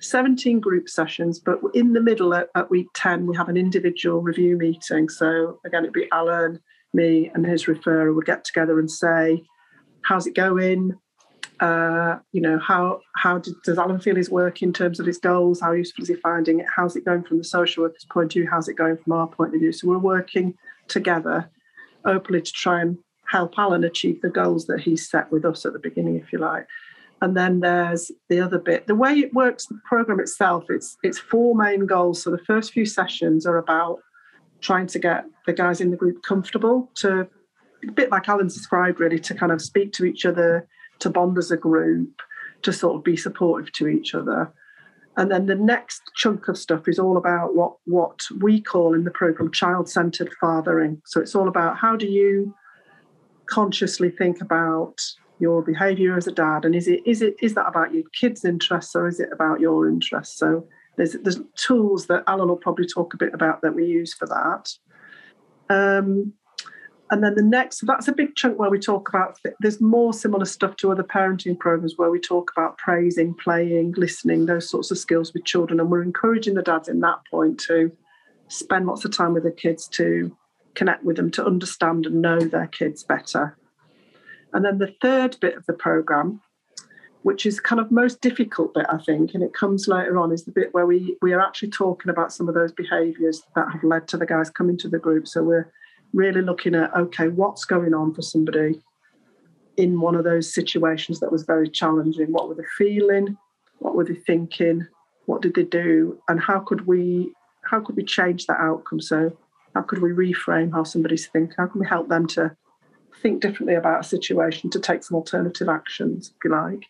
17 0.00 0.58
group 0.58 0.88
sessions, 0.88 1.38
but 1.38 1.60
in 1.72 1.92
the 1.92 2.00
middle 2.00 2.34
at, 2.34 2.48
at 2.56 2.68
week 2.68 2.88
10, 2.94 3.28
we 3.28 3.36
have 3.36 3.48
an 3.48 3.56
individual 3.56 4.20
review 4.22 4.56
meeting. 4.56 5.08
So 5.08 5.60
again, 5.64 5.84
it'd 5.84 5.92
be 5.92 6.08
Alan, 6.10 6.58
me, 6.92 7.30
and 7.32 7.46
his 7.46 7.66
referrer 7.66 8.12
would 8.12 8.26
get 8.26 8.44
together 8.44 8.80
and 8.80 8.90
say, 8.90 9.44
how's 10.02 10.26
it 10.26 10.34
going? 10.34 10.98
Uh, 11.60 12.18
you 12.32 12.40
know, 12.40 12.58
how 12.58 13.00
how 13.16 13.38
did, 13.38 13.54
does 13.64 13.78
Alan 13.78 14.00
feel 14.00 14.16
his 14.16 14.30
work 14.30 14.62
in 14.62 14.72
terms 14.72 14.98
of 14.98 15.06
his 15.06 15.18
goals? 15.18 15.60
How 15.60 15.72
useful 15.72 16.02
is 16.02 16.08
he 16.08 16.16
finding 16.16 16.60
it? 16.60 16.66
How's 16.74 16.96
it 16.96 17.04
going 17.04 17.22
from 17.22 17.38
the 17.38 17.44
social 17.44 17.84
worker's 17.84 18.04
point 18.04 18.26
of 18.26 18.32
view? 18.32 18.48
How's 18.50 18.68
it 18.68 18.74
going 18.74 18.96
from 18.96 19.12
our 19.12 19.28
point 19.28 19.54
of 19.54 19.60
view? 19.60 19.72
So 19.72 19.88
we're 19.88 19.98
working 19.98 20.54
together 20.88 21.48
openly 22.04 22.42
to 22.42 22.52
try 22.52 22.80
and 22.80 22.98
help 23.26 23.58
Alan 23.58 23.84
achieve 23.84 24.20
the 24.22 24.28
goals 24.28 24.66
that 24.66 24.80
he 24.80 24.96
set 24.96 25.30
with 25.30 25.44
us 25.44 25.64
at 25.64 25.72
the 25.72 25.78
beginning, 25.78 26.16
if 26.16 26.32
you 26.32 26.38
like. 26.38 26.66
And 27.20 27.36
then 27.36 27.60
there's 27.60 28.10
the 28.28 28.40
other 28.40 28.58
bit. 28.58 28.88
The 28.88 28.96
way 28.96 29.12
it 29.12 29.32
works, 29.32 29.66
the 29.66 29.80
program 29.84 30.18
itself, 30.18 30.64
it's 30.68 30.96
it's 31.04 31.18
four 31.18 31.54
main 31.54 31.86
goals. 31.86 32.22
So 32.22 32.30
the 32.30 32.38
first 32.38 32.72
few 32.72 32.84
sessions 32.84 33.46
are 33.46 33.58
about 33.58 34.00
trying 34.60 34.88
to 34.88 34.98
get 34.98 35.24
the 35.46 35.52
guys 35.52 35.80
in 35.80 35.90
the 35.90 35.96
group 35.96 36.22
comfortable 36.22 36.90
to 36.96 37.28
a 37.88 37.92
bit 37.92 38.10
like 38.10 38.28
Alan 38.28 38.46
described, 38.46 39.00
really, 39.00 39.18
to 39.20 39.34
kind 39.34 39.52
of 39.52 39.60
speak 39.60 39.92
to 39.94 40.04
each 40.04 40.24
other, 40.24 40.68
to 41.00 41.10
bond 41.10 41.38
as 41.38 41.50
a 41.50 41.56
group, 41.56 42.22
to 42.62 42.72
sort 42.72 42.96
of 42.96 43.04
be 43.04 43.16
supportive 43.16 43.72
to 43.72 43.88
each 43.88 44.14
other. 44.14 44.52
And 45.16 45.30
then 45.30 45.46
the 45.46 45.54
next 45.54 46.00
chunk 46.16 46.48
of 46.48 46.56
stuff 46.56 46.88
is 46.88 46.98
all 46.98 47.16
about 47.16 47.54
what 47.54 47.74
what 47.84 48.20
we 48.40 48.60
call 48.60 48.94
in 48.94 49.04
the 49.04 49.10
program 49.10 49.50
child-centered 49.50 50.30
fathering. 50.40 51.02
So 51.04 51.20
it's 51.20 51.34
all 51.34 51.48
about 51.48 51.76
how 51.76 51.96
do 51.96 52.06
you 52.06 52.54
consciously 53.46 54.10
think 54.10 54.40
about 54.40 54.98
your 55.38 55.60
behavior 55.60 56.16
as 56.16 56.26
a 56.26 56.32
dad 56.32 56.64
and 56.64 56.74
is 56.74 56.86
it 56.86 57.00
is 57.04 57.20
it 57.20 57.34
is 57.42 57.54
that 57.54 57.66
about 57.66 57.92
your 57.92 58.04
kids' 58.18 58.44
interests 58.44 58.94
or 58.94 59.08
is 59.08 59.20
it 59.20 59.28
about 59.32 59.60
your 59.60 59.88
interests? 59.88 60.38
So 60.38 60.66
there's 60.96 61.12
there's 61.22 61.40
tools 61.56 62.06
that 62.06 62.22
Alan 62.26 62.48
will 62.48 62.56
probably 62.56 62.86
talk 62.86 63.12
a 63.12 63.18
bit 63.18 63.34
about 63.34 63.60
that 63.62 63.74
we 63.74 63.84
use 63.84 64.14
for 64.14 64.26
that. 64.26 64.70
Um, 65.68 66.32
and 67.12 67.22
then 67.22 67.34
the 67.34 67.42
next, 67.42 67.78
so 67.78 67.86
that's 67.86 68.08
a 68.08 68.12
big 68.12 68.34
chunk 68.36 68.58
where 68.58 68.70
we 68.70 68.78
talk 68.78 69.10
about, 69.10 69.38
there's 69.60 69.82
more 69.82 70.14
similar 70.14 70.46
stuff 70.46 70.76
to 70.76 70.90
other 70.90 71.02
parenting 71.02 71.58
programs 71.58 71.98
where 71.98 72.10
we 72.10 72.18
talk 72.18 72.50
about 72.56 72.78
praising, 72.78 73.34
playing, 73.34 73.92
listening, 73.98 74.46
those 74.46 74.70
sorts 74.70 74.90
of 74.90 74.96
skills 74.96 75.34
with 75.34 75.44
children. 75.44 75.78
And 75.78 75.90
we're 75.90 76.02
encouraging 76.02 76.54
the 76.54 76.62
dads 76.62 76.88
in 76.88 77.00
that 77.00 77.18
point 77.30 77.60
to 77.66 77.92
spend 78.48 78.86
lots 78.86 79.04
of 79.04 79.14
time 79.14 79.34
with 79.34 79.42
their 79.42 79.52
kids 79.52 79.86
to 79.88 80.34
connect 80.74 81.04
with 81.04 81.16
them, 81.16 81.30
to 81.32 81.44
understand 81.44 82.06
and 82.06 82.22
know 82.22 82.40
their 82.40 82.68
kids 82.68 83.04
better. 83.04 83.58
And 84.54 84.64
then 84.64 84.78
the 84.78 84.94
third 85.02 85.36
bit 85.38 85.54
of 85.54 85.66
the 85.66 85.74
program, 85.74 86.40
which 87.24 87.44
is 87.44 87.60
kind 87.60 87.78
of 87.78 87.90
most 87.90 88.22
difficult 88.22 88.72
bit, 88.72 88.86
I 88.88 88.96
think, 88.96 89.34
and 89.34 89.42
it 89.42 89.52
comes 89.52 89.86
later 89.86 90.18
on, 90.18 90.32
is 90.32 90.44
the 90.44 90.50
bit 90.50 90.72
where 90.72 90.86
we 90.86 91.18
we 91.20 91.34
are 91.34 91.42
actually 91.42 91.70
talking 91.70 92.10
about 92.10 92.32
some 92.32 92.48
of 92.48 92.54
those 92.54 92.72
behaviours 92.72 93.42
that 93.54 93.70
have 93.70 93.84
led 93.84 94.08
to 94.08 94.16
the 94.16 94.26
guys 94.26 94.48
coming 94.48 94.78
to 94.78 94.88
the 94.88 94.98
group. 94.98 95.28
So 95.28 95.42
we're 95.42 95.70
really 96.12 96.42
looking 96.42 96.74
at 96.74 96.94
okay, 96.96 97.28
what's 97.28 97.64
going 97.64 97.94
on 97.94 98.14
for 98.14 98.22
somebody 98.22 98.80
in 99.76 100.00
one 100.00 100.14
of 100.14 100.24
those 100.24 100.52
situations 100.52 101.20
that 101.20 101.32
was 101.32 101.44
very 101.44 101.68
challenging? 101.68 102.32
What 102.32 102.48
were 102.48 102.54
they 102.54 102.64
feeling? 102.76 103.36
What 103.78 103.94
were 103.94 104.04
they 104.04 104.14
thinking? 104.14 104.86
What 105.26 105.42
did 105.42 105.54
they 105.54 105.64
do? 105.64 106.20
And 106.28 106.40
how 106.40 106.60
could 106.60 106.86
we 106.86 107.32
how 107.64 107.80
could 107.80 107.96
we 107.96 108.04
change 108.04 108.46
that 108.46 108.60
outcome? 108.60 109.00
So 109.00 109.36
how 109.74 109.82
could 109.82 110.02
we 110.02 110.10
reframe 110.10 110.72
how 110.72 110.84
somebody's 110.84 111.26
thinking? 111.26 111.54
How 111.56 111.66
can 111.66 111.80
we 111.80 111.86
help 111.86 112.08
them 112.08 112.26
to 112.28 112.54
think 113.22 113.40
differently 113.40 113.74
about 113.74 114.00
a 114.00 114.08
situation, 114.08 114.68
to 114.70 114.80
take 114.80 115.04
some 115.04 115.16
alternative 115.16 115.68
actions, 115.68 116.32
if 116.36 116.44
you 116.44 116.50
like? 116.50 116.84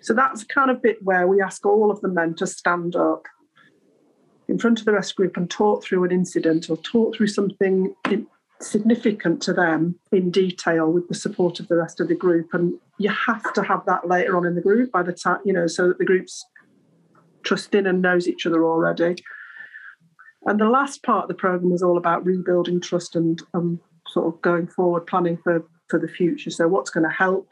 So 0.00 0.14
that's 0.14 0.44
kind 0.44 0.70
of 0.70 0.80
bit 0.80 1.02
where 1.02 1.26
we 1.26 1.42
ask 1.42 1.66
all 1.66 1.90
of 1.90 2.00
the 2.00 2.08
men 2.08 2.34
to 2.36 2.46
stand 2.46 2.94
up 2.96 3.26
in 4.46 4.58
front 4.58 4.78
of 4.78 4.86
the 4.86 4.92
rest 4.92 5.16
group 5.16 5.36
and 5.36 5.50
talk 5.50 5.84
through 5.84 6.04
an 6.04 6.12
incident 6.12 6.70
or 6.70 6.76
talk 6.78 7.16
through 7.16 7.26
something 7.26 7.94
significant 8.60 9.42
to 9.42 9.52
them 9.52 9.98
in 10.12 10.30
detail 10.30 10.90
with 10.90 11.08
the 11.08 11.14
support 11.14 11.60
of 11.60 11.68
the 11.68 11.76
rest 11.76 12.00
of 12.00 12.08
the 12.08 12.14
group. 12.14 12.52
And 12.52 12.74
you 12.98 13.10
have 13.10 13.52
to 13.54 13.62
have 13.62 13.84
that 13.86 14.08
later 14.08 14.36
on 14.36 14.46
in 14.46 14.54
the 14.54 14.60
group 14.60 14.90
by 14.90 15.02
the 15.02 15.12
time, 15.12 15.38
you 15.44 15.52
know, 15.52 15.66
so 15.66 15.88
that 15.88 15.98
the 15.98 16.04
group's 16.04 16.44
trusting 17.42 17.86
and 17.86 18.02
knows 18.02 18.28
each 18.28 18.46
other 18.46 18.64
already. 18.64 19.16
And 20.46 20.58
the 20.58 20.68
last 20.68 21.02
part 21.02 21.24
of 21.24 21.28
the 21.28 21.34
program 21.34 21.72
is 21.72 21.82
all 21.82 21.98
about 21.98 22.24
rebuilding 22.24 22.80
trust 22.80 23.16
and 23.16 23.40
um, 23.54 23.80
sort 24.08 24.34
of 24.34 24.40
going 24.42 24.66
forward, 24.66 25.06
planning 25.06 25.38
for, 25.42 25.64
for 25.88 25.98
the 25.98 26.08
future. 26.08 26.50
So, 26.50 26.68
what's 26.68 26.90
going 26.90 27.04
to 27.04 27.14
help 27.14 27.48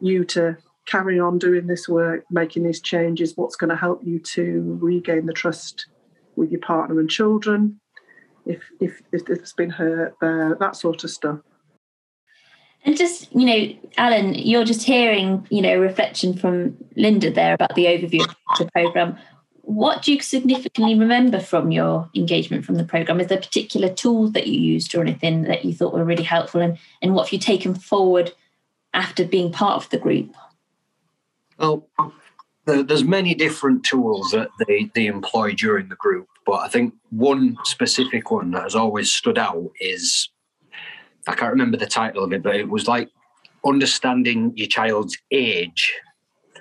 you 0.00 0.24
to 0.26 0.56
carry 0.86 1.18
on 1.18 1.38
doing 1.38 1.66
this 1.66 1.88
work, 1.88 2.24
making 2.30 2.64
these 2.64 2.80
changes? 2.80 3.34
What's 3.36 3.56
going 3.56 3.70
to 3.70 3.76
help 3.76 4.02
you 4.04 4.18
to 4.18 4.78
regain 4.80 5.26
the 5.26 5.32
trust 5.32 5.86
with 6.36 6.50
your 6.50 6.60
partner 6.60 6.98
and 6.98 7.08
children? 7.08 7.80
If 8.46 8.62
if 8.80 9.00
if 9.12 9.24
there's 9.24 9.52
been 9.52 9.70
hurt 9.70 10.14
there, 10.20 10.56
that 10.60 10.76
sort 10.76 11.04
of 11.04 11.10
stuff. 11.10 11.40
And 12.86 12.98
just, 12.98 13.34
you 13.34 13.46
know, 13.46 13.74
Alan, 13.96 14.34
you're 14.34 14.64
just 14.64 14.82
hearing, 14.82 15.46
you 15.50 15.62
know, 15.62 15.78
reflection 15.78 16.36
from 16.36 16.76
Linda 16.96 17.30
there 17.30 17.54
about 17.54 17.74
the 17.74 17.86
overview 17.86 18.20
of 18.28 18.58
the 18.58 18.70
programme. 18.72 19.16
What 19.62 20.02
do 20.02 20.12
you 20.12 20.20
significantly 20.20 20.98
remember 20.98 21.40
from 21.40 21.70
your 21.70 22.10
engagement 22.14 22.66
from 22.66 22.74
the 22.74 22.84
programme? 22.84 23.20
Is 23.20 23.28
there 23.28 23.38
particular 23.38 23.88
tools 23.88 24.32
that 24.32 24.46
you 24.46 24.60
used 24.60 24.94
or 24.94 25.00
anything 25.00 25.44
that 25.44 25.64
you 25.64 25.72
thought 25.72 25.94
were 25.94 26.04
really 26.04 26.24
helpful? 26.24 26.60
And, 26.60 26.76
and 27.00 27.14
what 27.14 27.28
have 27.28 27.32
you 27.32 27.38
taken 27.38 27.74
forward 27.74 28.32
after 28.92 29.24
being 29.24 29.50
part 29.50 29.82
of 29.82 29.88
the 29.88 29.96
group? 29.96 30.34
Well, 31.56 31.88
there's 32.66 33.04
many 33.04 33.34
different 33.34 33.84
tools 33.84 34.30
that 34.32 34.50
they, 34.66 34.90
they 34.94 35.06
employ 35.06 35.52
during 35.52 35.88
the 35.88 35.96
group. 35.96 36.28
But 36.46 36.60
I 36.60 36.68
think 36.68 36.94
one 37.10 37.56
specific 37.64 38.30
one 38.30 38.50
that 38.50 38.64
has 38.64 38.74
always 38.74 39.12
stood 39.12 39.38
out 39.38 39.70
is 39.80 40.28
I 41.26 41.34
can't 41.34 41.52
remember 41.52 41.76
the 41.76 41.86
title 41.86 42.22
of 42.22 42.32
it, 42.32 42.42
but 42.42 42.56
it 42.56 42.68
was 42.68 42.86
like 42.86 43.08
understanding 43.64 44.52
your 44.56 44.68
child's 44.68 45.16
age 45.30 45.94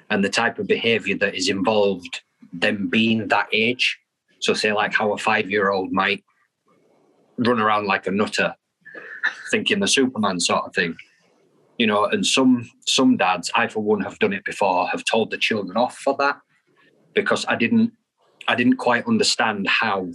and 0.09 0.23
the 0.23 0.29
type 0.29 0.57
of 0.57 0.67
behavior 0.67 1.17
that 1.17 1.35
is 1.35 1.49
involved 1.49 2.21
them 2.53 2.87
being 2.87 3.27
that 3.27 3.47
age. 3.51 3.97
So, 4.39 4.53
say, 4.53 4.71
like 4.71 4.93
how 4.93 5.11
a 5.13 5.17
five 5.17 5.49
year 5.49 5.71
old 5.71 5.91
might 5.91 6.23
run 7.37 7.59
around 7.59 7.87
like 7.87 8.07
a 8.07 8.11
nutter, 8.11 8.55
thinking 9.51 9.79
the 9.79 9.87
Superman 9.87 10.39
sort 10.39 10.65
of 10.65 10.73
thing. 10.73 10.95
You 11.77 11.87
know, 11.87 12.05
and 12.05 12.25
some 12.25 12.69
some 12.85 13.17
dads, 13.17 13.51
I 13.55 13.67
for 13.67 13.81
one 13.81 14.01
have 14.01 14.19
done 14.19 14.33
it 14.33 14.45
before, 14.45 14.87
have 14.87 15.03
told 15.03 15.31
the 15.31 15.37
children 15.37 15.75
off 15.75 15.97
for 15.97 16.15
that 16.19 16.39
because 17.13 17.45
I 17.47 17.55
didn't 17.55 17.91
I 18.47 18.55
didn't 18.55 18.77
quite 18.77 19.07
understand 19.07 19.67
how 19.67 20.09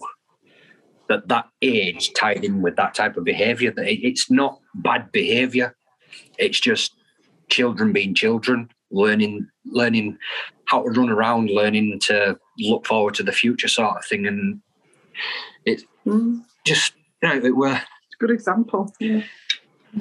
that 1.08 1.28
that 1.28 1.46
age 1.62 2.12
tied 2.12 2.44
in 2.44 2.62
with 2.62 2.76
that 2.76 2.94
type 2.94 3.16
of 3.16 3.24
behavior. 3.24 3.70
That 3.70 3.86
it's 3.88 4.30
not 4.30 4.60
bad 4.74 5.10
behavior; 5.12 5.76
it's 6.38 6.60
just 6.60 6.94
children 7.48 7.92
being 7.92 8.14
children, 8.14 8.70
learning 8.90 9.48
learning 9.64 10.18
how 10.66 10.82
to 10.82 10.90
run 10.90 11.10
around, 11.10 11.50
learning 11.50 11.98
to 12.00 12.38
look 12.58 12.86
forward 12.86 13.14
to 13.14 13.22
the 13.22 13.32
future, 13.32 13.68
sort 13.68 13.96
of 13.96 14.04
thing. 14.04 14.26
And 14.26 14.60
it's 15.64 15.84
mm. 16.06 16.42
just 16.66 16.92
you 17.22 17.28
know, 17.28 17.36
it 17.36 17.56
were 17.56 17.74
it's 17.74 18.14
a 18.14 18.18
good 18.18 18.30
example. 18.30 18.92
Yeah. 19.00 19.22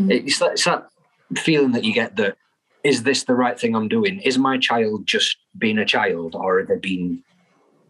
It's 0.10 0.39
that, 0.39 0.51
it's 0.51 0.65
that 0.65 0.89
feeling 1.38 1.72
that 1.72 1.84
you 1.84 1.93
get 1.93 2.17
that 2.17 2.38
is 2.84 3.03
this 3.03 3.24
the 3.24 3.34
right 3.34 3.60
thing 3.60 3.75
I'm 3.75 3.88
doing? 3.88 4.19
Is 4.22 4.38
my 4.38 4.57
child 4.57 5.07
just 5.07 5.38
being 5.57 5.77
a 5.77 5.86
child, 5.86 6.36
or 6.36 6.60
are 6.60 6.65
they 6.65 6.77
being 6.77 7.24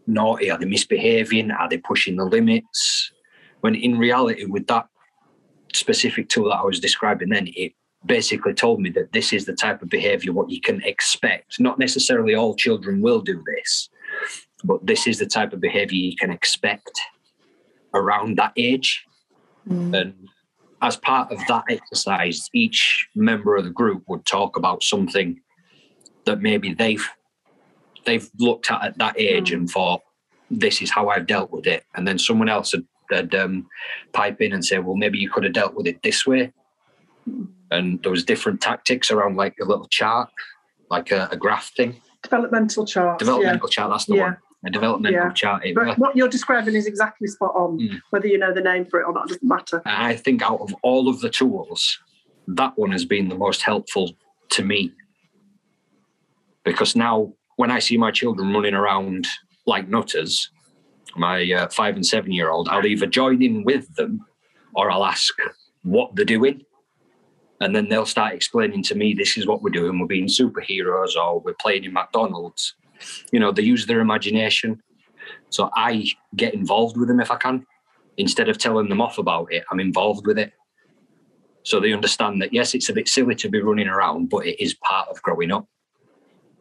naughty? 0.08 0.50
Are 0.50 0.58
they 0.58 0.66
misbehaving? 0.66 1.50
Are 1.50 1.68
they 1.68 1.78
pushing 1.78 2.16
the 2.16 2.24
limits? 2.24 3.12
When 3.60 3.74
in 3.74 3.98
reality, 3.98 4.44
with 4.44 4.66
that 4.68 4.86
specific 5.72 6.28
tool 6.28 6.50
that 6.50 6.56
I 6.56 6.64
was 6.64 6.80
describing 6.80 7.28
then, 7.28 7.48
it 7.54 7.72
basically 8.06 8.54
told 8.54 8.80
me 8.80 8.90
that 8.90 9.12
this 9.12 9.32
is 9.32 9.44
the 9.44 9.54
type 9.54 9.82
of 9.82 9.88
behavior 9.88 10.32
what 10.32 10.50
you 10.50 10.60
can 10.60 10.82
expect. 10.82 11.60
Not 11.60 11.78
necessarily 11.78 12.34
all 12.34 12.54
children 12.54 13.00
will 13.00 13.20
do 13.20 13.42
this, 13.56 13.88
but 14.64 14.84
this 14.86 15.06
is 15.06 15.18
the 15.18 15.26
type 15.26 15.52
of 15.52 15.60
behavior 15.60 15.98
you 15.98 16.16
can 16.16 16.30
expect 16.30 17.00
around 17.94 18.38
that 18.38 18.52
age. 18.56 19.04
Mm. 19.68 20.00
And 20.00 20.28
as 20.80 20.96
part 20.96 21.32
of 21.32 21.38
that 21.48 21.64
exercise, 21.68 22.48
each 22.54 23.08
member 23.14 23.56
of 23.56 23.64
the 23.64 23.70
group 23.70 24.04
would 24.08 24.24
talk 24.24 24.56
about 24.56 24.82
something 24.82 25.40
that 26.24 26.40
maybe 26.40 26.72
they've 26.74 27.08
they've 28.08 28.28
looked 28.38 28.70
at 28.70 28.82
at 28.82 28.98
that 28.98 29.18
age 29.18 29.52
and 29.52 29.70
thought, 29.70 30.00
this 30.50 30.80
is 30.80 30.90
how 30.90 31.08
I've 31.08 31.26
dealt 31.26 31.50
with 31.50 31.66
it. 31.66 31.84
And 31.94 32.08
then 32.08 32.18
someone 32.18 32.48
else 32.48 32.72
had, 32.72 32.84
had 33.10 33.34
um, 33.34 33.68
pipe 34.12 34.40
in 34.40 34.52
and 34.52 34.64
say, 34.64 34.78
well, 34.78 34.96
maybe 34.96 35.18
you 35.18 35.30
could 35.30 35.44
have 35.44 35.52
dealt 35.52 35.74
with 35.74 35.86
it 35.86 36.02
this 36.02 36.26
way. 36.26 36.52
And 37.70 38.02
there 38.02 38.10
was 38.10 38.24
different 38.24 38.62
tactics 38.62 39.10
around 39.10 39.36
like 39.36 39.56
a 39.60 39.66
little 39.66 39.88
chart, 39.88 40.30
like 40.90 41.12
a, 41.12 41.28
a 41.30 41.36
graph 41.36 41.70
thing. 41.76 42.00
Developmental 42.22 42.86
chart. 42.86 43.18
Developmental 43.18 43.68
yeah. 43.68 43.74
chart, 43.74 43.90
that's 43.90 44.06
the 44.06 44.16
yeah. 44.16 44.22
one. 44.22 44.36
A 44.64 44.70
developmental 44.70 45.20
yeah. 45.20 45.32
chart. 45.32 45.66
It, 45.66 45.74
but 45.74 45.98
what 45.98 46.16
you're 46.16 46.28
describing 46.28 46.74
is 46.74 46.86
exactly 46.86 47.28
spot 47.28 47.52
on. 47.54 47.78
Mm. 47.78 48.00
Whether 48.10 48.26
you 48.26 48.38
know 48.38 48.52
the 48.52 48.60
name 48.60 48.86
for 48.86 49.00
it 49.00 49.04
or 49.04 49.12
not 49.12 49.28
doesn't 49.28 49.44
matter. 49.44 49.82
I 49.84 50.16
think 50.16 50.42
out 50.42 50.60
of 50.60 50.74
all 50.82 51.08
of 51.08 51.20
the 51.20 51.30
tools, 51.30 51.98
that 52.48 52.72
one 52.76 52.90
has 52.90 53.04
been 53.04 53.28
the 53.28 53.36
most 53.36 53.62
helpful 53.62 54.16
to 54.50 54.64
me. 54.64 54.92
Because 56.64 56.96
now 56.96 57.34
when 57.58 57.72
I 57.72 57.80
see 57.80 57.96
my 57.96 58.12
children 58.12 58.52
running 58.52 58.74
around 58.74 59.26
like 59.66 59.88
nutters, 59.88 60.48
my 61.16 61.42
uh, 61.50 61.68
five 61.68 61.96
and 61.96 62.06
seven 62.06 62.30
year 62.30 62.50
old, 62.50 62.68
I'll 62.68 62.86
either 62.86 63.06
join 63.06 63.42
in 63.42 63.64
with 63.64 63.92
them 63.96 64.24
or 64.76 64.92
I'll 64.92 65.04
ask 65.04 65.34
what 65.82 66.14
they're 66.14 66.24
doing. 66.24 66.62
And 67.60 67.74
then 67.74 67.88
they'll 67.88 68.06
start 68.06 68.34
explaining 68.34 68.84
to 68.84 68.94
me, 68.94 69.12
this 69.12 69.36
is 69.36 69.44
what 69.44 69.60
we're 69.60 69.70
doing. 69.70 69.98
We're 69.98 70.06
being 70.06 70.28
superheroes 70.28 71.16
or 71.16 71.40
we're 71.40 71.54
playing 71.54 71.82
in 71.82 71.92
McDonald's. 71.92 72.76
You 73.32 73.40
know, 73.40 73.50
they 73.50 73.62
use 73.62 73.86
their 73.86 73.98
imagination. 73.98 74.80
So 75.50 75.68
I 75.74 76.06
get 76.36 76.54
involved 76.54 76.96
with 76.96 77.08
them 77.08 77.18
if 77.18 77.32
I 77.32 77.36
can. 77.38 77.66
Instead 78.18 78.48
of 78.48 78.58
telling 78.58 78.88
them 78.88 79.00
off 79.00 79.18
about 79.18 79.52
it, 79.52 79.64
I'm 79.72 79.80
involved 79.80 80.28
with 80.28 80.38
it. 80.38 80.52
So 81.64 81.80
they 81.80 81.92
understand 81.92 82.40
that, 82.40 82.52
yes, 82.52 82.72
it's 82.74 82.88
a 82.88 82.92
bit 82.92 83.08
silly 83.08 83.34
to 83.34 83.48
be 83.48 83.60
running 83.60 83.88
around, 83.88 84.28
but 84.30 84.46
it 84.46 84.62
is 84.62 84.74
part 84.74 85.08
of 85.08 85.20
growing 85.22 85.50
up. 85.50 85.66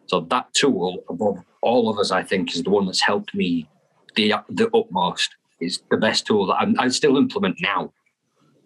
So 0.07 0.21
that 0.21 0.53
tool, 0.53 1.03
above 1.09 1.43
all 1.61 1.89
of 1.89 1.99
us, 1.99 2.11
I 2.11 2.23
think, 2.23 2.55
is 2.55 2.63
the 2.63 2.69
one 2.69 2.85
that's 2.85 3.01
helped 3.01 3.35
me 3.35 3.67
the 4.15 4.33
the 4.49 4.69
utmost. 4.73 5.35
Is 5.59 5.81
the 5.89 5.97
best 5.97 6.27
tool 6.27 6.45
that 6.47 6.53
I'm, 6.55 6.79
I 6.79 6.87
still 6.89 7.17
implement 7.17 7.57
now 7.61 7.91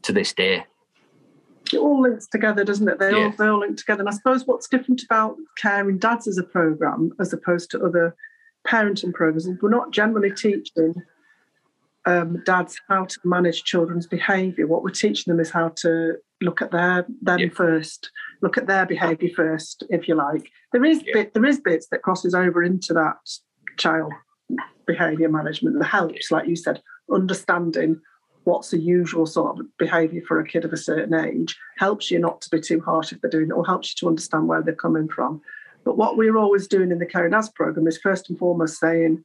to 0.03 0.12
this 0.12 0.33
day. 0.33 0.65
it 1.71 1.77
all 1.77 2.01
links 2.01 2.27
together, 2.27 2.65
doesn't 2.65 2.89
it? 2.89 3.00
They 3.00 3.12
Yeah. 3.12 3.17
all 3.27 3.31
they 3.31 3.48
all 3.48 3.60
link 3.60 3.77
together. 3.77 4.01
And 4.01 4.10
I 4.10 4.12
suppose 4.12 4.45
what's 4.45 4.67
different 4.67 5.01
about 5.03 5.38
caring 5.57 6.00
dads 6.00 6.27
as 6.27 6.38
a 6.38 6.43
program 6.43 7.12
as 7.19 7.31
opposed 7.31 7.71
to 7.71 7.81
other 7.81 8.13
parenting 8.67 9.13
programs 9.13 9.48
is 9.48 9.57
we're 9.62 9.69
not 9.69 9.91
generally 9.91 10.31
teaching 10.31 10.93
um, 12.05 12.41
dads 12.45 12.77
how 12.89 13.05
to 13.05 13.17
manage 13.24 13.63
children's 13.63 14.05
behaviour. 14.07 14.67
What 14.67 14.83
we're 14.83 14.89
teaching 14.89 15.31
them 15.31 15.39
is 15.39 15.50
how 15.51 15.69
to 15.77 16.15
look 16.41 16.62
at 16.62 16.71
their 16.71 17.05
them 17.21 17.39
Yeah. 17.39 17.50
first, 17.50 18.12
look 18.41 18.57
at 18.57 18.67
their 18.67 18.86
behaviour 18.86 19.29
first, 19.36 19.83
if 19.89 20.07
you 20.07 20.15
like. 20.15 20.50
There 20.71 20.86
is 20.86 21.03
Yeah. 21.05 21.13
bit 21.13 21.33
there 21.33 21.45
is 21.45 21.60
bits 21.60 21.88
that 21.88 22.01
crosses 22.01 22.33
over 22.33 22.63
into 22.63 22.93
that 22.93 23.17
child 23.77 24.13
behaviour 24.86 25.29
management 25.29 25.77
that 25.79 25.86
helps, 25.86 26.31
like 26.31 26.48
you 26.48 26.55
said, 26.55 26.81
understanding 27.12 28.01
what's 28.43 28.71
the 28.71 28.79
usual 28.79 29.25
sort 29.25 29.60
of 29.60 29.65
behaviour 29.77 30.21
for 30.27 30.39
a 30.39 30.48
kid 30.48 30.65
of 30.65 30.74
a 30.74 30.77
certain 30.77 31.13
age 31.13 31.55
helps 31.77 32.10
you 32.10 32.17
not 32.17 32.41
to 32.41 32.50
be 32.50 32.60
too 32.60 32.79
harsh 32.81 33.12
if 33.12 33.21
they're 33.21 33.29
doing 33.29 33.50
it 33.50 33.53
or 33.53 33.65
helps 33.65 33.91
you 33.91 33.95
to 34.00 34.07
understand 34.10 34.48
where 34.48 34.62
they're 34.63 34.74
coming 34.74 35.07
from. 35.07 35.41
But 35.86 35.98
what 35.98 36.17
we're 36.17 36.38
always 36.38 36.67
doing 36.67 36.91
in 36.91 37.00
the 37.00 37.05
Caring 37.05 37.31
Dads 37.31 37.50
program 37.50 37.88
is 37.88 38.00
first 38.00 38.29
and 38.29 38.38
foremost 38.39 38.79
saying 38.79 39.24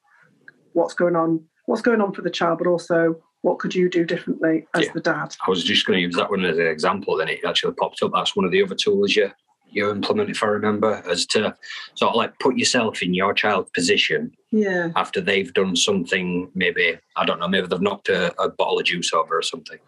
what's 0.74 0.94
going 0.94 1.16
on, 1.16 1.44
what's 1.64 1.82
going 1.82 2.00
on 2.02 2.12
for 2.12 2.22
the 2.22 2.30
child, 2.30 2.58
but 2.58 2.66
also 2.66 3.16
what 3.42 3.58
could 3.58 3.74
you 3.74 3.88
do 3.88 4.04
differently 4.04 4.66
as 4.74 4.86
Yeah. 4.86 4.92
the 4.92 5.00
dad? 5.00 5.36
I 5.46 5.50
was 5.50 5.62
just 5.64 5.86
going 5.86 5.96
to 5.98 6.02
use 6.02 6.16
that 6.16 6.30
one 6.30 6.44
as 6.44 6.58
an 6.58 6.66
example. 6.66 7.16
Then 7.16 7.28
it 7.28 7.40
actually 7.44 7.74
popped 7.74 8.02
up. 8.02 8.12
That's 8.12 8.34
one 8.36 8.44
of 8.44 8.50
the 8.52 8.62
other 8.62 8.74
tools 8.74 9.14
you 9.16 9.30
you 9.68 9.90
implement, 9.90 10.30
if 10.30 10.42
I 10.44 10.46
remember, 10.46 11.02
as 11.10 11.26
to 11.26 11.54
sort 11.96 12.10
of 12.10 12.16
like 12.16 12.38
put 12.38 12.56
yourself 12.56 13.02
in 13.02 13.12
your 13.12 13.34
child's 13.34 13.68
position 13.72 14.30
Yeah. 14.52 14.90
after 14.96 15.20
they've 15.20 15.52
done 15.52 15.74
something. 15.76 16.50
Maybe 16.54 16.96
I 17.16 17.24
don't 17.24 17.40
know. 17.40 17.48
Maybe 17.48 17.66
they've 17.66 17.80
knocked 17.80 18.08
a, 18.08 18.32
a 18.40 18.48
bottle 18.48 18.78
of 18.78 18.84
juice 18.86 19.12
over 19.12 19.36
or 19.36 19.42
something. 19.42 19.78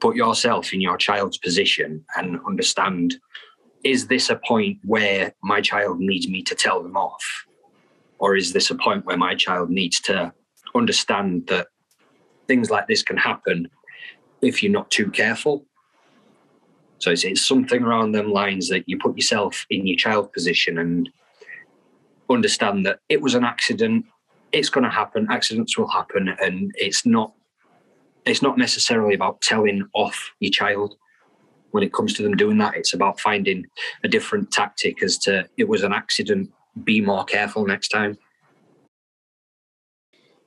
Put 0.00 0.16
yourself 0.16 0.72
in 0.72 0.80
your 0.80 0.96
child's 0.96 1.36
position 1.38 2.04
and 2.16 2.40
understand: 2.46 3.16
is 3.84 4.08
this 4.08 4.30
a 4.30 4.36
point 4.36 4.78
where 4.84 5.32
my 5.42 5.60
child 5.60 6.00
needs 6.00 6.26
me 6.26 6.42
to 6.42 6.54
tell 6.54 6.82
them 6.82 6.96
off, 6.96 7.46
or 8.18 8.34
is 8.36 8.52
this 8.52 8.70
a 8.70 8.74
point 8.74 9.04
where 9.04 9.18
my 9.18 9.34
child 9.34 9.70
needs 9.70 10.00
to 10.00 10.32
understand 10.74 11.46
that 11.48 11.68
things 12.50 12.68
like 12.68 12.88
this 12.88 13.04
can 13.04 13.16
happen 13.16 13.68
if 14.42 14.60
you're 14.60 14.72
not 14.72 14.90
too 14.90 15.08
careful. 15.08 15.64
So 16.98 17.12
it's, 17.12 17.22
it's 17.22 17.46
something 17.46 17.84
around 17.84 18.10
them 18.10 18.32
lines 18.32 18.68
that 18.70 18.88
you 18.88 18.98
put 18.98 19.16
yourself 19.16 19.64
in 19.70 19.86
your 19.86 19.96
child 19.96 20.32
position 20.32 20.76
and 20.76 21.08
understand 22.28 22.84
that 22.86 22.98
it 23.08 23.22
was 23.22 23.36
an 23.36 23.44
accident. 23.44 24.04
It's 24.50 24.68
going 24.68 24.82
to 24.82 24.90
happen. 24.90 25.28
Accidents 25.30 25.78
will 25.78 25.86
happen, 25.86 26.34
and 26.40 26.72
it's 26.74 27.06
not. 27.06 27.32
It's 28.26 28.42
not 28.42 28.58
necessarily 28.58 29.14
about 29.14 29.40
telling 29.40 29.88
off 29.94 30.32
your 30.40 30.50
child 30.50 30.96
when 31.70 31.84
it 31.84 31.92
comes 31.92 32.14
to 32.14 32.22
them 32.24 32.36
doing 32.36 32.58
that. 32.58 32.74
It's 32.74 32.94
about 32.94 33.20
finding 33.20 33.64
a 34.02 34.08
different 34.08 34.50
tactic 34.50 35.04
as 35.04 35.16
to 35.18 35.48
it 35.56 35.68
was 35.68 35.84
an 35.84 35.92
accident. 35.92 36.50
Be 36.82 37.00
more 37.00 37.24
careful 37.24 37.64
next 37.64 37.88
time. 37.88 38.18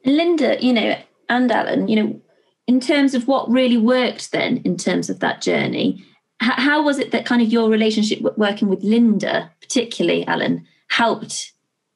Linda, 0.06 0.58
you 0.62 0.74
know, 0.74 0.98
and 1.34 1.52
Alan, 1.52 1.88
you 1.88 1.96
know, 1.96 2.22
in 2.68 2.80
terms 2.80 3.14
of 3.14 3.28
what 3.28 3.50
really 3.50 3.78
worked 3.78 4.32
then 4.32 4.58
in 4.64 4.78
terms 4.78 5.10
of 5.10 5.20
that 5.20 5.42
journey, 5.42 6.04
h- 6.42 6.52
how 6.56 6.84
was 6.84 7.00
it 7.00 7.12
that 7.12 7.26
kind 7.26 7.42
of 7.42 7.52
your 7.52 7.70
relationship 7.70 8.20
working 8.38 8.70
with 8.70 8.84
Linda, 8.84 9.52
particularly 9.62 10.26
Alan, 10.28 10.66
helped 10.90 11.54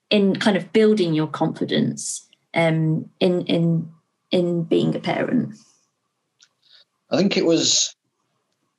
in 0.10 0.36
kind 0.36 0.58
of 0.58 0.74
building 0.74 1.14
your 1.14 1.28
confidence 1.28 2.28
um, 2.54 3.10
in 3.20 3.46
in 3.46 3.90
in 4.32 4.64
being 4.64 4.96
a 4.96 5.00
parent? 5.00 5.56
I 7.10 7.18
think 7.18 7.38
it 7.38 7.46
was 7.46 7.96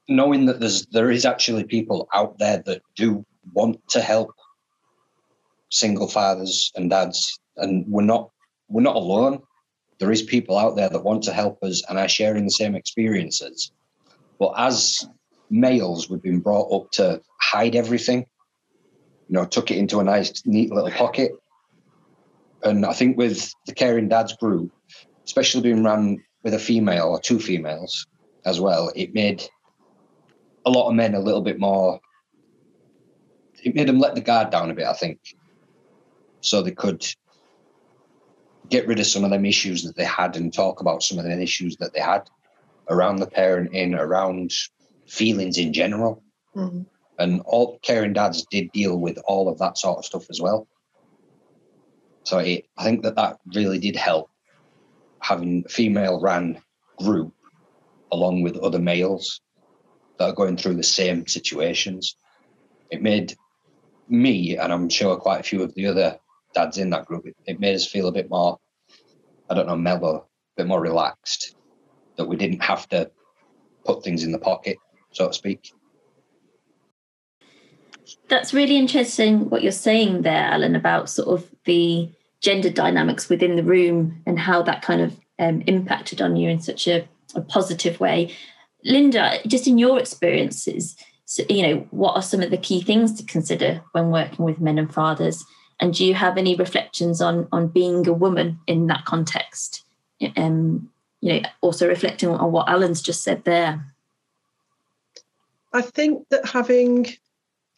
knowing 0.08 0.46
that 0.46 0.60
there's 0.60 0.86
there 0.86 1.10
is 1.10 1.24
actually 1.24 1.64
people 1.64 2.08
out 2.12 2.38
there 2.38 2.62
that 2.66 2.82
do 2.96 3.24
want 3.54 3.80
to 3.88 4.00
help 4.00 4.34
single 5.70 6.08
fathers 6.08 6.72
and 6.74 6.90
dads, 6.90 7.38
and 7.56 7.86
we're 7.88 8.02
not 8.02 8.30
we're 8.68 8.82
not 8.82 8.96
alone. 8.96 9.42
There 9.98 10.12
is 10.12 10.22
people 10.22 10.56
out 10.56 10.76
there 10.76 10.88
that 10.88 11.04
want 11.04 11.24
to 11.24 11.32
help 11.32 11.62
us 11.62 11.82
and 11.88 11.98
are 11.98 12.08
sharing 12.08 12.44
the 12.44 12.50
same 12.50 12.74
experiences. 12.74 13.72
But 14.38 14.54
as 14.56 15.08
males, 15.50 16.08
we've 16.08 16.22
been 16.22 16.40
brought 16.40 16.72
up 16.72 16.90
to 16.92 17.20
hide 17.40 17.74
everything. 17.74 18.26
You 19.28 19.34
know, 19.34 19.44
tuck 19.44 19.70
it 19.70 19.78
into 19.78 19.98
a 19.98 20.04
nice, 20.04 20.42
neat 20.46 20.72
little 20.72 20.90
pocket. 20.90 21.32
And 22.62 22.86
I 22.86 22.92
think 22.92 23.16
with 23.16 23.52
the 23.66 23.74
Caring 23.74 24.08
Dads 24.08 24.34
group, 24.36 24.70
especially 25.24 25.62
being 25.62 25.82
run 25.82 26.22
with 26.42 26.54
a 26.54 26.58
female 26.58 27.08
or 27.08 27.20
two 27.20 27.38
females, 27.38 28.06
as 28.44 28.60
well, 28.60 28.90
it 28.94 29.14
made 29.14 29.42
a 30.64 30.70
lot 30.70 30.88
of 30.88 30.94
men 30.94 31.14
a 31.14 31.20
little 31.20 31.42
bit 31.42 31.58
more. 31.58 32.00
It 33.62 33.74
made 33.74 33.88
them 33.88 33.98
let 33.98 34.14
the 34.14 34.20
guard 34.20 34.50
down 34.50 34.70
a 34.70 34.74
bit, 34.74 34.86
I 34.86 34.92
think, 34.92 35.18
so 36.40 36.62
they 36.62 36.70
could 36.70 37.04
get 38.68 38.86
rid 38.86 39.00
of 39.00 39.06
some 39.06 39.24
of 39.24 39.30
them 39.30 39.46
issues 39.46 39.82
that 39.82 39.96
they 39.96 40.04
had 40.04 40.36
and 40.36 40.52
talk 40.52 40.80
about 40.80 41.02
some 41.02 41.18
of 41.18 41.24
the 41.24 41.42
issues 41.42 41.76
that 41.76 41.92
they 41.92 42.00
had 42.00 42.28
around 42.88 43.16
the 43.16 43.26
parenting, 43.26 43.98
around 43.98 44.52
feelings 45.06 45.58
in 45.58 45.72
general. 45.72 46.22
Mhm. 46.54 46.86
And 47.18 47.40
all 47.42 47.78
caring 47.82 48.12
dads 48.12 48.46
did 48.50 48.70
deal 48.72 48.98
with 48.98 49.18
all 49.26 49.48
of 49.48 49.58
that 49.58 49.78
sort 49.78 49.98
of 49.98 50.04
stuff 50.04 50.30
as 50.30 50.40
well. 50.40 50.68
So 52.24 52.38
it, 52.38 52.66
I 52.76 52.84
think 52.84 53.02
that 53.02 53.16
that 53.16 53.38
really 53.54 53.78
did 53.78 53.96
help 53.96 54.30
having 55.20 55.64
a 55.66 55.68
female 55.68 56.20
ran 56.20 56.62
group 56.98 57.32
along 58.12 58.42
with 58.42 58.56
other 58.58 58.78
males 58.78 59.40
that 60.18 60.30
are 60.30 60.34
going 60.34 60.56
through 60.56 60.74
the 60.74 60.82
same 60.82 61.26
situations. 61.26 62.16
It 62.90 63.02
made 63.02 63.36
me, 64.08 64.56
and 64.56 64.72
I'm 64.72 64.88
sure 64.88 65.16
quite 65.16 65.40
a 65.40 65.44
few 65.44 65.62
of 65.62 65.74
the 65.74 65.86
other 65.86 66.18
dads 66.54 66.78
in 66.78 66.90
that 66.90 67.06
group, 67.06 67.26
it, 67.26 67.36
it 67.46 67.60
made 67.60 67.74
us 67.74 67.86
feel 67.86 68.08
a 68.08 68.12
bit 68.12 68.30
more, 68.30 68.58
I 69.50 69.54
don't 69.54 69.66
know, 69.66 69.76
mellow, 69.76 70.16
a 70.16 70.62
bit 70.62 70.66
more 70.66 70.80
relaxed, 70.80 71.56
that 72.16 72.26
we 72.26 72.36
didn't 72.36 72.62
have 72.62 72.88
to 72.88 73.10
put 73.84 74.02
things 74.02 74.24
in 74.24 74.32
the 74.32 74.38
pocket, 74.38 74.78
so 75.12 75.28
to 75.28 75.34
speak. 75.34 75.72
That's 78.28 78.54
really 78.54 78.76
interesting 78.76 79.50
what 79.50 79.62
you're 79.62 79.72
saying 79.72 80.22
there, 80.22 80.44
Alan, 80.44 80.74
about 80.74 81.10
sort 81.10 81.28
of 81.28 81.50
the 81.64 82.10
gender 82.40 82.70
dynamics 82.70 83.28
within 83.28 83.56
the 83.56 83.62
room 83.64 84.22
and 84.26 84.38
how 84.38 84.62
that 84.62 84.82
kind 84.82 85.00
of 85.00 85.18
um, 85.38 85.62
impacted 85.66 86.22
on 86.22 86.36
you 86.36 86.48
in 86.48 86.60
such 86.60 86.88
a, 86.88 87.06
a 87.34 87.40
positive 87.40 88.00
way. 88.00 88.34
Linda, 88.84 89.38
just 89.46 89.66
in 89.66 89.76
your 89.76 89.98
experiences, 89.98 90.96
so, 91.24 91.42
you 91.50 91.62
know, 91.62 91.86
what 91.90 92.16
are 92.16 92.22
some 92.22 92.40
of 92.40 92.50
the 92.50 92.56
key 92.56 92.80
things 92.80 93.12
to 93.14 93.24
consider 93.24 93.82
when 93.92 94.10
working 94.10 94.46
with 94.46 94.60
men 94.60 94.78
and 94.78 94.92
fathers? 94.92 95.44
And 95.80 95.94
do 95.94 96.04
you 96.04 96.14
have 96.14 96.36
any 96.36 96.56
reflections 96.56 97.20
on 97.20 97.48
on 97.52 97.68
being 97.68 98.06
a 98.08 98.12
woman 98.12 98.58
in 98.66 98.86
that 98.88 99.04
context? 99.04 99.84
Um, 100.36 100.90
you 101.20 101.34
know, 101.34 101.48
also 101.60 101.88
reflecting 101.88 102.28
on 102.28 102.52
what 102.52 102.68
Alan's 102.68 103.02
just 103.02 103.22
said 103.22 103.44
there. 103.44 103.84
I 105.72 105.82
think 105.82 106.28
that 106.30 106.46
having 106.46 107.06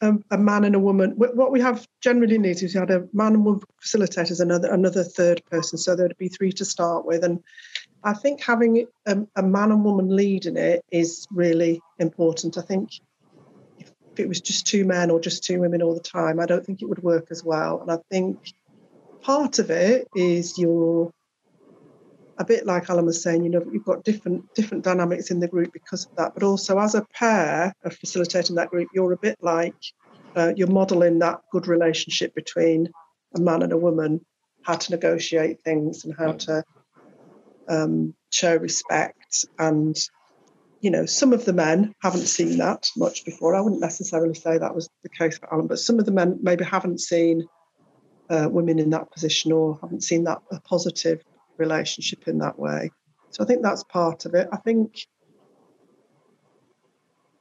a, 0.00 0.14
a 0.30 0.38
man 0.38 0.64
and 0.64 0.74
a 0.74 0.78
woman, 0.78 1.12
what 1.12 1.52
we 1.52 1.60
have 1.60 1.86
generally 2.00 2.38
needs 2.38 2.62
is 2.62 2.74
we 2.74 2.80
had 2.80 2.90
a 2.90 3.06
man 3.12 3.34
and 3.34 3.44
woman 3.44 3.60
facilitators, 3.82 4.40
another 4.40 4.72
another 4.72 5.04
third 5.04 5.44
person, 5.50 5.76
so 5.78 5.94
there'd 5.94 6.16
be 6.16 6.28
three 6.28 6.52
to 6.52 6.64
start 6.64 7.04
with. 7.04 7.24
And 7.24 7.42
I 8.02 8.14
think 8.14 8.40
having 8.40 8.86
a, 9.06 9.18
a 9.36 9.42
man 9.42 9.72
and 9.72 9.84
woman 9.84 10.14
lead 10.14 10.46
in 10.46 10.56
it 10.56 10.84
is 10.90 11.26
really 11.30 11.82
important. 11.98 12.56
I 12.56 12.62
think 12.62 13.00
if, 14.12 14.20
it 14.20 14.28
was 14.28 14.40
just 14.40 14.66
two 14.66 14.84
men 14.84 15.10
or 15.10 15.20
just 15.20 15.44
two 15.44 15.60
women 15.60 15.82
all 15.82 15.94
the 15.94 16.00
time, 16.00 16.40
I 16.40 16.46
don't 16.46 16.64
think 16.64 16.82
it 16.82 16.88
would 16.88 17.02
work 17.02 17.28
as 17.30 17.44
well. 17.44 17.80
And 17.80 17.90
I 17.90 17.98
think 18.10 18.38
part 19.22 19.58
of 19.58 19.70
it 19.70 20.08
is 20.14 20.58
your 20.58 21.12
a 22.38 22.44
bit 22.44 22.64
like 22.64 22.88
Alan 22.88 23.04
was 23.04 23.22
saying, 23.22 23.44
you 23.44 23.50
know, 23.50 23.62
you've 23.70 23.84
got 23.84 24.02
different 24.02 24.54
different 24.54 24.82
dynamics 24.82 25.30
in 25.30 25.40
the 25.40 25.48
group 25.48 25.72
because 25.72 26.06
of 26.06 26.16
that. 26.16 26.32
But 26.34 26.42
also, 26.42 26.78
as 26.78 26.94
a 26.94 27.06
pair 27.12 27.74
of 27.84 27.94
facilitating 27.94 28.56
that 28.56 28.70
group, 28.70 28.88
you're 28.94 29.12
a 29.12 29.18
bit 29.18 29.36
like 29.42 29.74
uh, 30.34 30.52
you're 30.56 30.68
modelling 30.68 31.18
that 31.18 31.40
good 31.52 31.66
relationship 31.66 32.34
between 32.34 32.88
a 33.36 33.40
man 33.40 33.62
and 33.62 33.72
a 33.72 33.76
woman, 33.76 34.24
how 34.62 34.74
to 34.74 34.90
negotiate 34.90 35.62
things 35.62 36.04
and 36.04 36.14
how 36.16 36.32
to 36.32 36.64
um, 37.68 38.14
show 38.30 38.56
respect. 38.56 39.44
And 39.58 39.96
you 40.80 40.90
know, 40.90 41.04
some 41.06 41.32
of 41.32 41.44
the 41.44 41.52
men 41.52 41.94
haven't 42.02 42.26
seen 42.26 42.58
that 42.58 42.90
much 42.96 43.24
before. 43.24 43.54
I 43.54 43.60
wouldn't 43.60 43.80
necessarily 43.80 44.34
say 44.34 44.56
that 44.56 44.74
was 44.74 44.88
the 45.02 45.10
case 45.10 45.38
for 45.38 45.52
Alan, 45.52 45.66
but 45.66 45.78
some 45.78 45.98
of 45.98 46.06
the 46.06 46.12
men 46.12 46.38
maybe 46.42 46.64
haven't 46.64 47.00
seen 47.00 47.46
uh, 48.30 48.48
women 48.50 48.78
in 48.78 48.90
that 48.90 49.10
position 49.10 49.52
or 49.52 49.78
haven't 49.82 50.02
seen 50.02 50.24
that 50.24 50.38
a 50.50 50.60
positive 50.60 51.22
relationship 51.58 52.26
in 52.28 52.38
that 52.38 52.58
way. 52.58 52.90
So 53.30 53.44
I 53.44 53.46
think 53.46 53.62
that's 53.62 53.84
part 53.84 54.24
of 54.24 54.34
it. 54.34 54.48
I 54.52 54.56
think 54.56 55.06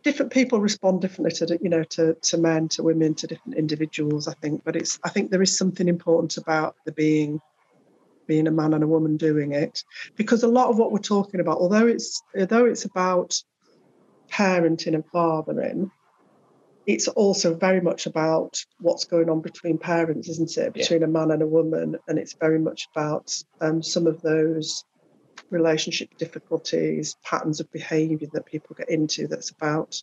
different 0.03 0.31
people 0.31 0.59
respond 0.59 1.01
differently 1.01 1.31
to 1.31 1.59
you 1.61 1.69
know 1.69 1.83
to 1.83 2.15
to 2.15 2.37
men, 2.37 2.67
to 2.69 2.83
women, 2.83 3.15
to 3.15 3.27
different 3.27 3.57
individuals. 3.57 4.27
I 4.27 4.33
think, 4.33 4.63
but 4.63 4.75
it's 4.75 4.99
I 5.03 5.09
think 5.09 5.31
there 5.31 5.41
is 5.41 5.57
something 5.57 5.87
important 5.87 6.37
about 6.37 6.75
the 6.85 6.91
being 6.91 7.39
being 8.29 8.47
a 8.47 8.51
man 8.51 8.75
and 8.75 8.83
a 8.83 8.87
woman 8.87 9.17
doing 9.17 9.53
it 9.53 9.83
because 10.15 10.43
a 10.43 10.47
lot 10.47 10.69
of 10.69 10.77
what 10.77 10.91
we're 10.91 10.99
talking 10.99 11.39
about, 11.39 11.57
although 11.57 11.87
it's 11.87 12.21
although 12.37 12.65
it's 12.65 12.85
about 12.85 13.35
parenting 14.31 14.93
and 14.93 15.03
fathering, 15.11 15.89
it's 16.85 17.07
also 17.07 17.55
very 17.55 17.81
much 17.81 18.05
about 18.05 18.63
what's 18.79 19.05
going 19.05 19.29
on 19.29 19.41
between 19.41 19.79
parents, 19.79 20.29
isn't 20.29 20.55
it? 20.57 20.73
Between 20.73 21.01
yeah. 21.01 21.07
a 21.07 21.09
man 21.09 21.31
and 21.31 21.41
a 21.41 21.47
woman. 21.47 21.97
And 22.07 22.19
it's 22.19 22.33
very 22.33 22.59
much 22.59 22.87
about 22.95 23.35
um, 23.61 23.81
some 23.81 24.05
of 24.05 24.21
those 24.21 24.85
relationship 25.49 26.15
difficulties, 26.19 27.17
patterns 27.23 27.59
of 27.59 27.71
behaviour 27.71 28.27
that 28.33 28.45
people 28.45 28.75
get 28.77 28.91
into 28.91 29.27
that's 29.27 29.49
about 29.49 30.01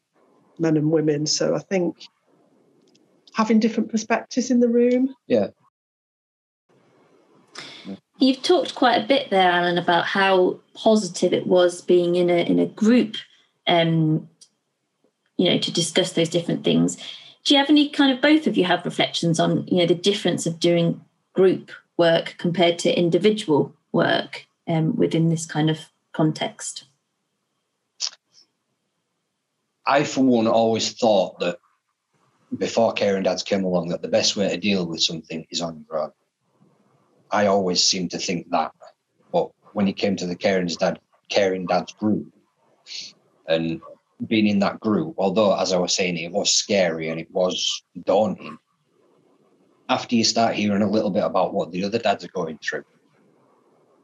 men 0.59 0.77
and 0.77 0.91
women. 0.91 1.27
So 1.27 1.55
I 1.55 1.61
think 1.61 1.97
having 3.35 3.61
different 3.61 3.91
perspectives 3.91 4.51
in 4.51 4.59
the 4.59 4.69
room. 4.69 5.15
Yeah. 5.29 5.49
You've 8.19 8.43
talked 8.43 8.75
quite 8.75 9.03
a 9.03 9.07
bit 9.07 9.31
there, 9.31 9.51
Alan, 9.51 9.77
about 9.77 10.07
how 10.07 10.61
positive 10.75 11.33
it 11.33 11.47
was 11.47 11.83
being 11.83 12.17
in 12.17 12.31
a 12.31 12.39
in 12.39 12.59
a 12.59 12.67
group 12.67 13.17
um, 13.67 14.29
you 15.37 15.51
know 15.51 15.59
to 15.59 15.73
discuss 15.73 16.13
those 16.13 16.29
different 16.29 16.65
things. 16.65 16.97
Do 17.45 17.55
you 17.55 17.59
have 17.59 17.71
any 17.71 17.89
kind 17.89 18.13
of 18.13 18.21
both 18.21 18.47
of 18.47 18.57
you 18.57 18.65
have 18.65 18.85
reflections 18.85 19.39
on 19.39 19.67
you 19.69 19.79
know 19.79 19.87
the 19.87 19.95
difference 19.95 20.47
of 20.47 20.61
doing 20.61 21.01
group 21.35 21.71
work 21.97 22.35
compared 22.39 22.79
to 22.81 22.99
individual 22.99 23.75
work 23.93 24.47
um, 24.67 24.97
within 24.97 25.29
this 25.29 25.47
kind 25.47 25.71
of 25.71 25.79
context? 26.13 26.85
I 29.87 30.05
for 30.05 30.25
one 30.25 30.49
always 30.49 30.93
thought 30.93 31.39
that 31.41 31.59
before 32.57 32.93
caring 32.93 33.25
dads 33.25 33.43
came 33.43 33.65
along 33.65 33.89
that 33.89 34.03
the 34.03 34.09
best 34.09 34.37
way 34.37 34.49
to 34.49 34.57
deal 34.57 34.87
with 34.87 35.03
something 35.03 35.47
is 35.51 35.61
on 35.61 35.85
your 35.89 36.01
own 36.01 36.13
i 37.31 37.47
always 37.47 37.83
seemed 37.83 38.11
to 38.11 38.19
think 38.19 38.49
that 38.51 38.73
but 39.33 39.51
when 39.73 39.89
it 39.89 39.97
came 39.97 40.17
to 40.17 40.27
the 40.27 40.37
caring 40.37 40.67
dad 40.67 40.99
caring 41.29 41.67
dads 41.67 41.93
group 41.93 42.33
and 43.49 43.81
being 44.27 44.47
in 44.47 44.61
that 44.61 44.81
group, 44.81 45.15
although 45.19 45.55
as 45.55 45.73
I 45.73 45.79
was 45.79 45.95
saying, 45.95 46.17
it 46.17 46.33
was 46.33 46.53
scary 46.53 47.11
and 47.11 47.21
it 47.21 47.31
was 47.31 47.83
daunting. 48.05 48.59
After 49.89 50.17
you 50.17 50.25
start 50.25 50.55
hearing 50.55 50.83
a 50.83 50.91
little 50.91 51.11
bit 51.11 51.25
about 51.25 51.53
what 51.53 51.71
the 51.71 51.85
other 51.85 51.99
dads 51.99 52.25
are 52.25 52.29
going 52.29 52.59
through, 52.59 52.85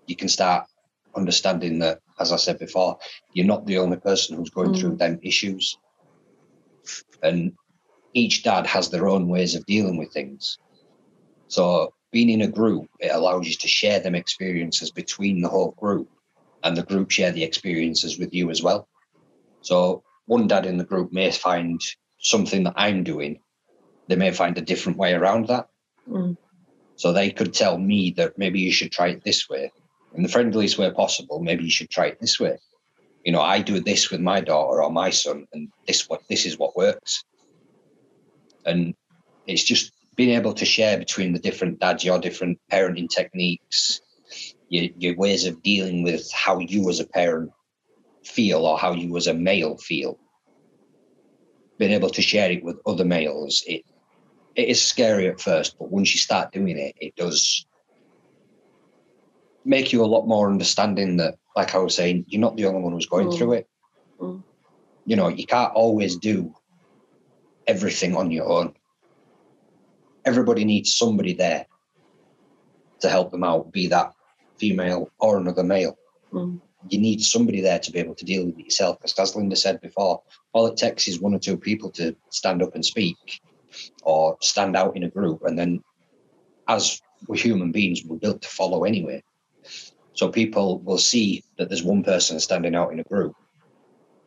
you 0.06 0.16
can 0.16 0.28
start 0.28 0.66
understanding 1.16 1.78
that, 1.80 2.00
as 2.20 2.32
I 2.32 2.37
said 2.37 2.58
before, 2.58 2.98
you're 3.32 3.46
not 3.46 3.66
the 3.66 3.78
only 3.78 3.96
person 3.96 4.37
who's 4.37 4.50
going 4.50 4.72
mm. 4.72 4.80
through 4.80 4.96
them 4.96 5.18
issues. 5.22 5.76
And 7.22 7.52
each 8.14 8.42
dad 8.42 8.66
has 8.66 8.90
their 8.90 9.08
own 9.08 9.28
ways 9.28 9.54
of 9.54 9.66
dealing 9.66 9.96
with 9.96 10.12
things. 10.12 10.58
So 11.48 11.94
being 12.12 12.31
in 12.31 12.42
a 12.42 12.48
group, 12.48 12.88
it 13.01 13.11
allows 13.12 13.48
you 13.48 13.55
to 13.55 13.68
share 13.68 13.98
them 13.98 14.14
experiences 14.14 14.90
between 14.90 15.40
the 15.40 15.48
whole 15.48 15.72
group 15.72 16.09
and 16.62 16.77
the 16.77 16.83
group 16.83 17.11
share 17.11 17.33
the 17.33 17.42
experiences 17.42 18.18
with 18.18 18.33
you 18.33 18.51
as 18.51 18.62
well. 18.62 18.87
So 19.62 20.05
one 20.27 20.46
dad 20.46 20.66
in 20.66 20.77
the 20.77 20.85
group 20.85 21.12
may 21.12 21.31
find 21.31 21.81
something 22.18 22.64
that 22.64 22.75
I'm 22.77 23.03
doing, 23.03 23.40
they 24.09 24.16
may 24.16 24.31
find 24.31 24.57
a 24.57 24.62
different 24.62 24.98
way 24.98 25.14
around 25.14 25.48
that. 25.48 25.68
Mm. 26.09 26.37
So 26.96 27.12
they 27.12 27.31
could 27.31 27.53
tell 27.55 27.79
me 27.79 28.12
that 28.16 28.38
maybe 28.38 28.61
you 28.61 28.70
should 28.70 28.92
try 28.92 29.09
it 29.09 29.25
this 29.25 29.48
way, 29.48 29.72
in 30.14 30.22
the 30.22 30.29
friendliest 30.29 30.79
way 30.79 30.90
possible. 30.90 31.40
Maybe 31.42 31.64
you 31.64 31.70
should 31.70 31.90
try 31.90 32.07
it 32.07 32.20
this 32.20 32.38
way. 32.38 32.59
You 33.25 33.33
know, 33.33 33.40
I 33.40 33.61
do 33.61 33.81
this 33.81 34.11
with 34.11 34.20
my 34.20 34.40
daughter 34.40 34.83
or 34.83 34.90
my 34.90 35.11
son, 35.11 35.46
and 35.53 35.68
this 35.87 36.09
what 36.09 36.22
this 36.29 36.44
is 36.44 36.59
what 36.59 36.77
works. 36.77 37.25
And 38.66 38.94
it's 39.46 39.64
just 39.64 39.92
being 40.16 40.31
able 40.31 40.53
to 40.55 40.64
share 40.64 40.98
between 40.98 41.33
the 41.33 41.38
different 41.38 41.81
dads, 41.81 42.05
your 42.05 42.18
different 42.18 42.59
parenting 42.70 43.09
techniques, 43.09 44.01
your, 44.68 44.88
your 44.96 45.16
ways 45.16 45.46
of 45.46 45.62
dealing 45.62 46.03
with 46.03 46.31
how 46.33 46.59
you 46.59 46.88
as 46.88 47.01
a 47.01 47.07
parent 47.07 47.51
feel 48.25 48.64
or 48.64 48.79
how 48.79 48.92
you 48.92 49.16
as 49.16 49.27
a 49.27 49.35
male 49.35 49.77
feel 49.77 50.18
being 51.79 51.92
able 51.92 52.11
to 52.11 52.22
share 52.22 52.51
it 52.51 52.64
with 52.64 52.79
other 52.87 53.05
males 53.05 53.62
it 53.66 53.83
it 54.55 54.68
is 54.68 54.81
scary 54.81 55.27
at 55.29 55.40
first 55.40 55.77
but 55.79 55.90
once 55.90 56.14
you 56.14 56.20
start 56.20 56.53
doing 56.53 56.79
it 56.79 56.94
it 57.01 57.14
does 57.16 57.66
make 59.64 59.92
you 59.92 60.05
a 60.05 60.07
lot 60.07 60.27
more 60.27 60.48
understanding 60.48 61.16
that 61.16 61.35
like 61.57 61.75
i 61.75 61.79
was 61.79 61.94
saying 61.94 62.25
you're 62.29 62.40
not 62.40 62.57
the 62.57 62.64
only 62.64 62.81
one 62.81 62.92
who's 62.92 63.07
going 63.07 63.29
mm. 63.29 63.37
through 63.37 63.53
it 63.55 63.68
mm. 64.20 64.42
you 65.05 65.16
know 65.16 65.29
you 65.29 65.46
can't 65.46 65.72
always 65.75 66.16
do 66.16 66.55
everything 67.66 68.16
on 68.16 68.31
your 68.31 68.48
own 68.48 68.72
everybody 70.24 70.64
needs 70.64 70.94
somebody 70.94 71.35
there 71.35 71.66
to 73.00 73.08
help 73.08 73.30
them 73.30 73.44
out 73.44 73.72
be 73.72 73.88
that 73.88 74.12
female 74.58 75.11
or 75.18 75.38
another 75.38 75.64
male 75.64 75.96
mm 76.32 76.61
you 76.88 76.98
need 76.98 77.22
somebody 77.22 77.61
there 77.61 77.78
to 77.78 77.92
be 77.92 77.98
able 77.98 78.14
to 78.14 78.24
deal 78.24 78.46
with 78.46 78.58
it 78.58 78.64
yourself. 78.64 78.98
Because 78.98 79.18
as 79.18 79.37
Linda 79.37 79.56
said 79.56 79.80
before, 79.80 80.22
all 80.52 80.66
it 80.66 80.76
takes 80.76 81.08
is 81.08 81.20
one 81.20 81.35
or 81.35 81.38
two 81.38 81.56
people 81.56 81.90
to 81.92 82.16
stand 82.30 82.62
up 82.62 82.74
and 82.74 82.85
speak 82.85 83.16
or 84.02 84.37
stand 84.40 84.76
out 84.76 84.96
in 84.96 85.04
a 85.04 85.11
group. 85.11 85.42
And 85.44 85.58
then 85.58 85.82
as 86.68 87.00
we're 87.26 87.37
human 87.37 87.72
beings, 87.72 88.02
we're 88.04 88.16
built 88.18 88.42
to 88.42 88.48
follow 88.48 88.85
anyway. 88.85 89.22
So 90.14 90.28
people 90.28 90.80
will 90.80 90.98
see 90.98 91.42
that 91.56 91.68
there's 91.68 91.82
one 91.82 92.02
person 92.02 92.40
standing 92.40 92.74
out 92.74 92.92
in 92.92 93.00
a 93.00 93.04
group 93.04 93.35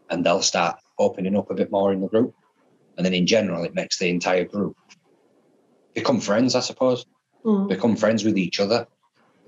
and 0.10 0.25
they'll 0.25 0.41
start 0.41 0.77
opening 0.97 1.36
up 1.36 1.51
a 1.51 1.55
bit 1.55 1.71
more 1.71 1.91
in 1.91 2.01
the 2.01 2.08
group. 2.08 2.34
And 2.97 3.05
then 3.05 3.13
in 3.13 3.27
general, 3.27 3.65
it 3.65 3.75
makes 3.75 3.99
the 3.99 4.10
entire 4.10 4.45
group 4.45 4.77
become 5.95 6.19
friends, 6.19 6.53
I 6.53 6.60
suppose, 6.60 7.05
mm. 7.43 7.67
become 7.67 7.95
friends 7.95 8.23
with 8.23 8.38
each 8.38 8.60
other. 8.60 8.86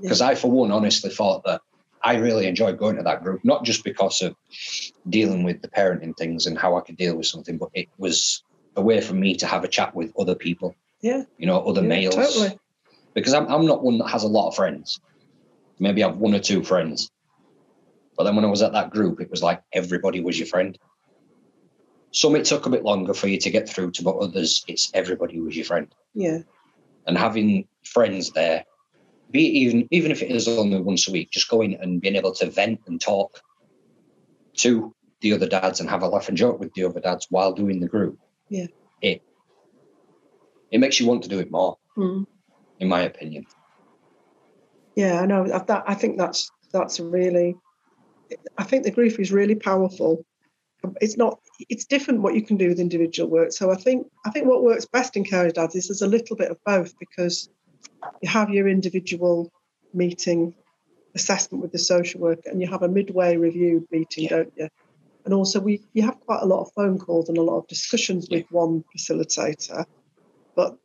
Because 0.01 0.21
yeah. 0.21 0.27
I, 0.27 0.35
for 0.35 0.49
one, 0.49 0.71
honestly 0.71 1.11
thought 1.11 1.43
that 1.43 1.61
I 2.03 2.15
really 2.15 2.47
enjoyed 2.47 2.77
going 2.77 2.95
to 2.95 3.03
that 3.03 3.23
group, 3.23 3.43
not 3.43 3.63
just 3.63 3.83
because 3.83 4.21
of 4.21 4.35
dealing 5.09 5.43
with 5.43 5.61
the 5.61 5.67
parenting 5.67 6.15
things 6.17 6.45
and 6.45 6.57
how 6.57 6.77
I 6.77 6.81
could 6.81 6.97
deal 6.97 7.15
with 7.15 7.27
something, 7.27 7.57
but 7.57 7.69
it 7.73 7.89
was 7.97 8.43
a 8.75 8.81
way 8.81 9.01
for 9.01 9.13
me 9.13 9.35
to 9.35 9.45
have 9.45 9.63
a 9.63 9.67
chat 9.67 9.93
with 9.93 10.11
other 10.17 10.35
people. 10.35 10.75
Yeah. 11.01 11.23
You 11.37 11.47
know, 11.47 11.61
other 11.61 11.81
yeah, 11.81 11.87
males. 11.87 12.15
Totally. 12.15 12.59
Because 13.13 13.33
I'm, 13.33 13.47
I'm 13.47 13.65
not 13.65 13.83
one 13.83 13.97
that 13.97 14.07
has 14.07 14.23
a 14.23 14.27
lot 14.27 14.47
of 14.47 14.55
friends. 14.55 14.99
Maybe 15.79 16.03
I 16.03 16.07
have 16.07 16.17
one 16.17 16.33
or 16.33 16.39
two 16.39 16.63
friends. 16.63 17.11
But 18.15 18.23
then 18.23 18.35
when 18.35 18.45
I 18.45 18.49
was 18.49 18.61
at 18.61 18.73
that 18.73 18.89
group, 18.91 19.19
it 19.21 19.29
was 19.29 19.43
like 19.43 19.61
everybody 19.73 20.21
was 20.21 20.37
your 20.37 20.47
friend. 20.47 20.77
Some 22.17 22.35
it 22.35 22.45
took 22.45 22.65
a 22.65 22.71
bit 22.71 22.83
longer 22.83 23.13
for 23.13 23.27
you 23.27 23.37
to 23.37 23.51
get 23.51 23.69
through 23.69 23.91
to, 23.91 24.03
but 24.03 24.17
others, 24.17 24.65
it's 24.67 24.89
everybody 24.95 25.39
was 25.39 25.55
your 25.55 25.65
friend. 25.65 25.93
Yeah. 26.15 26.39
And 27.05 27.15
having 27.15 27.67
friends 27.83 28.31
there 28.31 28.65
be 29.29 29.41
even 29.41 29.87
even 29.91 30.09
if 30.09 30.23
it 30.23 30.31
is 30.31 30.47
only 30.47 30.81
once 30.81 31.07
a 31.07 31.11
week, 31.11 31.29
just 31.29 31.47
going 31.47 31.75
and 31.75 32.01
being 32.01 32.15
able 32.15 32.33
to 32.33 32.49
vent 32.49 32.81
and 32.87 32.99
talk 32.99 33.39
to 34.57 34.95
the 35.21 35.33
other 35.33 35.47
dads 35.47 35.79
and 35.79 35.89
have 35.89 36.01
a 36.01 36.07
laugh 36.07 36.27
and 36.27 36.37
joke 36.37 36.59
with 36.59 36.73
the 36.73 36.85
other 36.85 36.99
dads 36.99 37.27
while 37.29 37.53
doing 37.53 37.79
the 37.79 37.87
group. 37.87 38.17
Yeah. 38.49 38.67
It 39.01 39.21
it 40.71 40.79
makes 40.79 40.99
you 40.99 41.05
want 41.05 41.21
to 41.23 41.29
do 41.29 41.39
it 41.39 41.51
more, 41.51 41.77
mm. 41.95 42.25
in 42.79 42.87
my 42.87 43.01
opinion. 43.01 43.45
Yeah, 44.95 45.21
I 45.21 45.27
know 45.27 45.47
that 45.47 45.83
I 45.85 45.93
think 45.93 46.17
that's 46.17 46.49
that's 46.73 46.99
really 46.99 47.55
I 48.57 48.63
think 48.63 48.85
the 48.85 48.91
grief 48.91 49.19
is 49.19 49.31
really 49.31 49.55
powerful. 49.55 50.25
It's 51.01 51.17
not 51.17 51.39
it's 51.69 51.85
different 51.85 52.21
what 52.21 52.35
you 52.35 52.41
can 52.41 52.57
do 52.57 52.69
with 52.69 52.79
individual 52.79 53.29
work. 53.29 53.51
So 53.51 53.71
I 53.71 53.75
think 53.75 54.07
I 54.25 54.31
think 54.31 54.47
what 54.47 54.63
works 54.63 54.85
best 54.85 55.15
in 55.15 55.23
Caring 55.23 55.51
Dads 55.51 55.75
is 55.75 55.87
there's 55.87 56.01
a 56.01 56.07
little 56.07 56.35
bit 56.35 56.51
of 56.51 56.57
both 56.65 56.97
because 56.99 57.49
you 58.21 58.29
have 58.29 58.49
your 58.49 58.67
individual 58.67 59.51
meeting 59.93 60.53
assessment 61.15 61.61
with 61.61 61.71
the 61.71 61.79
social 61.79 62.21
worker 62.21 62.49
and 62.49 62.61
you 62.61 62.67
have 62.67 62.83
a 62.83 62.87
midway 62.87 63.37
review 63.37 63.87
meeting, 63.91 64.25
yeah. 64.25 64.29
don't 64.29 64.53
you? 64.55 64.69
And 65.25 65.33
also 65.33 65.59
we 65.59 65.81
you 65.93 66.03
have 66.03 66.19
quite 66.21 66.41
a 66.41 66.45
lot 66.45 66.61
of 66.61 66.71
phone 66.73 66.97
calls 66.99 67.29
and 67.29 67.37
a 67.37 67.43
lot 67.43 67.57
of 67.59 67.67
discussions 67.67 68.27
yeah. 68.29 68.39
with 68.39 68.51
one 68.51 68.83
facilitator, 68.95 69.85
but 70.55 70.77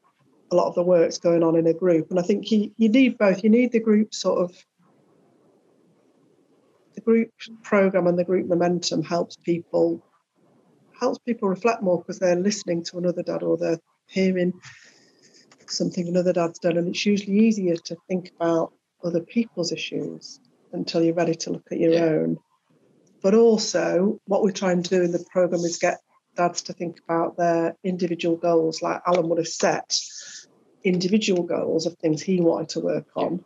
a 0.50 0.56
lot 0.56 0.68
of 0.68 0.74
the 0.74 0.82
work's 0.82 1.18
going 1.18 1.42
on 1.42 1.56
in 1.56 1.66
a 1.66 1.72
group. 1.72 2.10
And 2.10 2.18
I 2.18 2.22
think 2.22 2.50
you, 2.50 2.70
you 2.76 2.88
need 2.88 3.16
both. 3.16 3.42
You 3.42 3.50
need 3.50 3.72
the 3.72 3.80
group 3.80 4.14
sort 4.14 4.38
of 4.38 4.54
group 7.04 7.30
program 7.62 8.06
and 8.06 8.18
the 8.18 8.24
group 8.24 8.46
momentum 8.46 9.02
helps 9.02 9.36
people 9.36 10.04
helps 10.98 11.18
people 11.18 11.48
reflect 11.48 11.82
more 11.82 11.98
because 11.98 12.18
they're 12.18 12.36
listening 12.36 12.84
to 12.84 12.98
another 12.98 13.22
dad 13.22 13.42
or 13.42 13.56
they're 13.56 13.80
hearing 14.06 14.52
something 15.72 16.06
another 16.06 16.32
dad's 16.32 16.58
done, 16.58 16.76
and 16.76 16.88
it's 16.88 17.06
usually 17.06 17.38
easier 17.38 17.76
to 17.76 17.96
think 18.08 18.30
about 18.36 18.72
other 19.04 19.20
people's 19.20 19.72
issues 19.72 20.40
until 20.72 21.02
you're 21.02 21.14
ready 21.14 21.34
to 21.34 21.50
look 21.50 21.66
at 21.70 21.78
your 21.78 21.92
yeah. 21.92 22.04
own. 22.04 22.38
But 23.22 23.34
also, 23.34 24.20
what 24.26 24.42
we 24.42 24.52
try 24.52 24.72
and 24.72 24.82
do 24.82 25.02
in 25.02 25.12
the 25.12 25.24
program 25.32 25.62
is 25.62 25.78
get 25.78 25.98
dads 26.36 26.62
to 26.62 26.72
think 26.72 26.98
about 27.04 27.36
their 27.36 27.76
individual 27.84 28.36
goals, 28.36 28.82
like 28.82 29.02
Alan 29.06 29.28
would 29.28 29.38
have 29.38 29.48
set 29.48 29.96
individual 30.84 31.44
goals 31.44 31.86
of 31.86 31.96
things 31.98 32.22
he 32.22 32.40
wanted 32.40 32.70
to 32.70 32.80
work 32.80 33.06
on. 33.14 33.44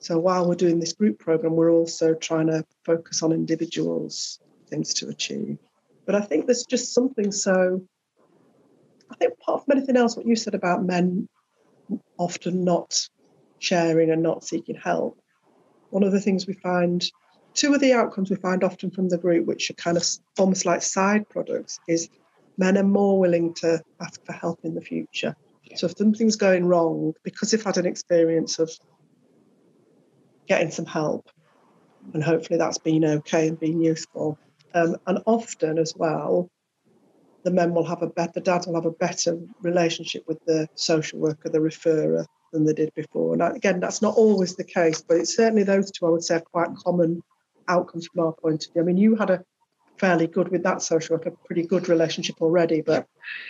So 0.00 0.18
while 0.18 0.48
we're 0.48 0.54
doing 0.54 0.80
this 0.80 0.94
group 0.94 1.18
program, 1.18 1.56
we're 1.56 1.70
also 1.70 2.14
trying 2.14 2.46
to 2.48 2.64
focus 2.84 3.22
on 3.22 3.32
individuals, 3.32 4.40
things 4.68 4.94
to 4.94 5.08
achieve. 5.08 5.58
But 6.06 6.14
I 6.14 6.22
think 6.22 6.46
there's 6.46 6.64
just 6.64 6.94
something 6.94 7.30
so 7.30 7.82
I 9.10 9.14
think 9.16 9.34
apart 9.34 9.64
from 9.64 9.76
anything 9.76 9.96
else, 9.96 10.16
what 10.16 10.26
you 10.26 10.36
said 10.36 10.54
about 10.54 10.84
men 10.84 11.28
often 12.16 12.64
not 12.64 13.08
sharing 13.58 14.10
and 14.10 14.22
not 14.22 14.44
seeking 14.44 14.76
help, 14.76 15.20
one 15.90 16.02
of 16.02 16.12
the 16.12 16.20
things 16.20 16.46
we 16.46 16.54
find 16.54 17.04
two 17.54 17.74
of 17.74 17.80
the 17.80 17.92
outcomes 17.92 18.30
we 18.30 18.36
find 18.36 18.62
often 18.64 18.90
from 18.90 19.08
the 19.08 19.18
group, 19.18 19.46
which 19.46 19.70
are 19.70 19.74
kind 19.74 19.96
of 19.96 20.04
almost 20.38 20.64
like 20.64 20.82
side 20.82 21.28
products, 21.28 21.80
is 21.88 22.08
men 22.56 22.78
are 22.78 22.84
more 22.84 23.18
willing 23.18 23.52
to 23.54 23.82
ask 24.00 24.24
for 24.24 24.32
help 24.32 24.60
in 24.62 24.74
the 24.74 24.80
future. 24.80 25.34
So 25.76 25.86
if 25.86 25.96
something's 25.96 26.36
going 26.36 26.64
wrong, 26.66 27.14
because 27.22 27.50
they've 27.50 27.62
had 27.62 27.76
an 27.76 27.86
experience 27.86 28.58
of 28.58 28.70
getting 30.50 30.72
some 30.72 30.84
help, 30.84 31.30
and 32.12 32.24
hopefully 32.24 32.58
that's 32.58 32.78
been 32.78 33.04
okay 33.04 33.46
and 33.46 33.60
been 33.60 33.80
useful. 33.80 34.36
Um, 34.74 34.96
and 35.06 35.20
often 35.24 35.78
as 35.78 35.94
well, 35.96 36.50
the 37.44 37.52
men 37.52 37.72
will 37.72 37.84
have 37.84 38.02
a 38.02 38.08
better, 38.08 38.32
the 38.34 38.40
dad 38.40 38.64
will 38.66 38.74
have 38.74 38.84
a 38.84 38.90
better 38.90 39.38
relationship 39.62 40.24
with 40.26 40.44
the 40.46 40.68
social 40.74 41.20
worker, 41.20 41.48
the 41.48 41.60
referrer, 41.60 42.26
than 42.52 42.64
they 42.64 42.72
did 42.72 42.92
before. 42.96 43.32
And 43.32 43.56
again, 43.56 43.78
that's 43.78 44.02
not 44.02 44.16
always 44.16 44.56
the 44.56 44.64
case, 44.64 45.00
but 45.00 45.18
it's 45.18 45.36
certainly 45.36 45.62
those 45.62 45.92
two 45.92 46.04
I 46.04 46.10
would 46.10 46.24
say 46.24 46.34
are 46.34 46.40
quite 46.40 46.74
common 46.74 47.22
outcomes 47.68 48.08
from 48.08 48.24
our 48.24 48.32
point 48.32 48.66
of 48.66 48.72
view. 48.72 48.82
I 48.82 48.84
mean, 48.84 48.96
you 48.96 49.14
had 49.14 49.30
a 49.30 49.44
fairly 49.98 50.26
good 50.26 50.48
with 50.48 50.64
that 50.64 50.82
social 50.82 51.14
worker, 51.16 51.32
pretty 51.44 51.62
good 51.62 51.88
relationship 51.88 52.42
already, 52.42 52.80
but 52.80 53.06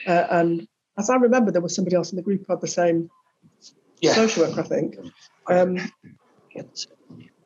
uh, 0.06 0.26
and 0.30 0.68
as 0.98 1.08
I 1.08 1.16
remember, 1.16 1.50
there 1.50 1.62
was 1.62 1.74
somebody 1.74 1.96
else 1.96 2.12
in 2.12 2.16
the 2.16 2.22
group 2.22 2.44
who 2.46 2.52
had 2.52 2.60
the 2.60 2.68
same 2.68 3.08
yeah. 4.02 4.12
social 4.12 4.44
worker, 4.44 4.60
I 4.60 4.64
think. 4.64 4.96
Um, 5.48 5.78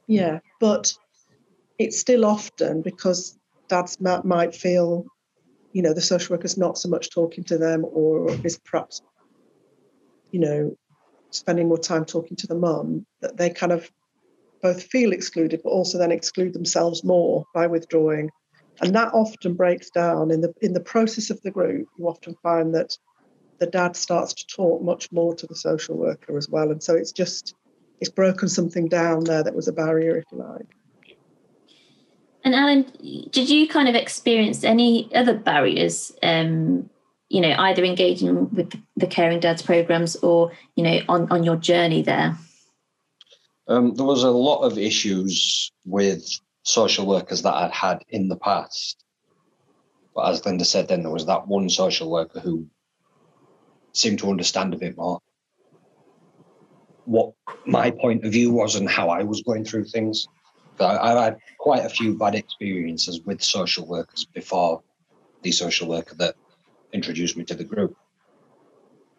yeah, 0.06 0.40
but 0.60 0.92
it's 1.78 1.98
still 1.98 2.24
often 2.24 2.82
because 2.82 3.38
dads 3.68 3.98
might 4.00 4.54
feel, 4.54 5.06
you 5.72 5.82
know, 5.82 5.94
the 5.94 6.00
social 6.00 6.34
worker's 6.34 6.58
not 6.58 6.78
so 6.78 6.88
much 6.88 7.10
talking 7.10 7.44
to 7.44 7.58
them 7.58 7.84
or 7.84 8.30
is 8.44 8.58
perhaps, 8.58 9.02
you 10.30 10.40
know, 10.40 10.76
spending 11.30 11.68
more 11.68 11.78
time 11.78 12.04
talking 12.04 12.36
to 12.36 12.46
the 12.46 12.54
mum, 12.54 13.06
that 13.20 13.36
they 13.36 13.50
kind 13.50 13.72
of 13.72 13.90
both 14.62 14.82
feel 14.84 15.12
excluded, 15.12 15.60
but 15.62 15.70
also 15.70 15.98
then 15.98 16.12
exclude 16.12 16.52
themselves 16.52 17.04
more 17.04 17.44
by 17.54 17.66
withdrawing. 17.66 18.30
And 18.80 18.94
that 18.94 19.12
often 19.12 19.54
breaks 19.54 19.90
down 19.90 20.30
in 20.30 20.40
the 20.40 20.52
in 20.60 20.72
the 20.72 20.80
process 20.80 21.30
of 21.30 21.40
the 21.42 21.50
group. 21.50 21.86
You 21.98 22.08
often 22.08 22.34
find 22.42 22.74
that 22.74 22.96
the 23.58 23.66
dad 23.66 23.94
starts 23.96 24.34
to 24.34 24.46
talk 24.46 24.82
much 24.82 25.12
more 25.12 25.34
to 25.34 25.46
the 25.46 25.54
social 25.54 25.96
worker 25.96 26.36
as 26.36 26.48
well. 26.48 26.70
And 26.70 26.82
so 26.82 26.94
it's 26.94 27.12
just 27.12 27.54
it's 28.04 28.12
broken 28.12 28.48
something 28.48 28.86
down 28.86 29.24
there 29.24 29.42
that 29.42 29.54
was 29.54 29.66
a 29.66 29.72
barrier, 29.72 30.18
if 30.18 30.24
you 30.30 30.38
like. 30.38 30.66
And 32.44 32.54
Alan, 32.54 32.82
did 33.30 33.48
you 33.48 33.66
kind 33.66 33.88
of 33.88 33.94
experience 33.94 34.62
any 34.62 35.08
other 35.14 35.32
barriers 35.32 36.12
um, 36.22 36.90
you 37.30 37.40
know 37.40 37.54
either 37.58 37.82
engaging 37.82 38.50
with 38.50 38.78
the 38.96 39.06
caring 39.06 39.40
dads 39.40 39.62
programs 39.62 40.14
or 40.16 40.52
you 40.76 40.84
know 40.84 41.00
on 41.08 41.26
on 41.32 41.42
your 41.42 41.56
journey 41.56 42.02
there 42.02 42.36
um, 43.66 43.94
there 43.94 44.04
was 44.04 44.22
a 44.24 44.30
lot 44.30 44.60
of 44.60 44.76
issues 44.76 45.72
with 45.86 46.28
social 46.64 47.06
workers 47.06 47.40
that 47.42 47.54
I'd 47.54 47.72
had 47.72 48.04
in 48.10 48.28
the 48.28 48.36
past. 48.36 49.02
But 50.14 50.30
as 50.30 50.44
Linda 50.44 50.66
said, 50.66 50.86
then 50.86 51.02
there 51.02 51.10
was 51.10 51.24
that 51.26 51.48
one 51.48 51.70
social 51.70 52.10
worker 52.10 52.40
who 52.40 52.66
seemed 53.94 54.18
to 54.18 54.28
understand 54.28 54.74
a 54.74 54.78
bit 54.78 54.98
more 54.98 55.18
what 57.04 57.32
my 57.66 57.90
point 57.90 58.24
of 58.24 58.32
view 58.32 58.52
was 58.52 58.76
and 58.76 58.88
how 58.88 59.08
I 59.08 59.22
was 59.22 59.42
going 59.42 59.64
through 59.64 59.84
things. 59.84 60.26
I, 60.80 61.10
have 61.10 61.18
had 61.18 61.38
quite 61.58 61.84
a 61.84 61.88
few 61.88 62.18
bad 62.18 62.34
experiences 62.34 63.20
with 63.20 63.42
social 63.42 63.86
workers 63.86 64.26
before 64.34 64.82
the 65.42 65.52
social 65.52 65.88
worker 65.88 66.14
that 66.16 66.34
introduced 66.92 67.36
me 67.36 67.44
to 67.44 67.54
the 67.54 67.64
group. 67.64 67.96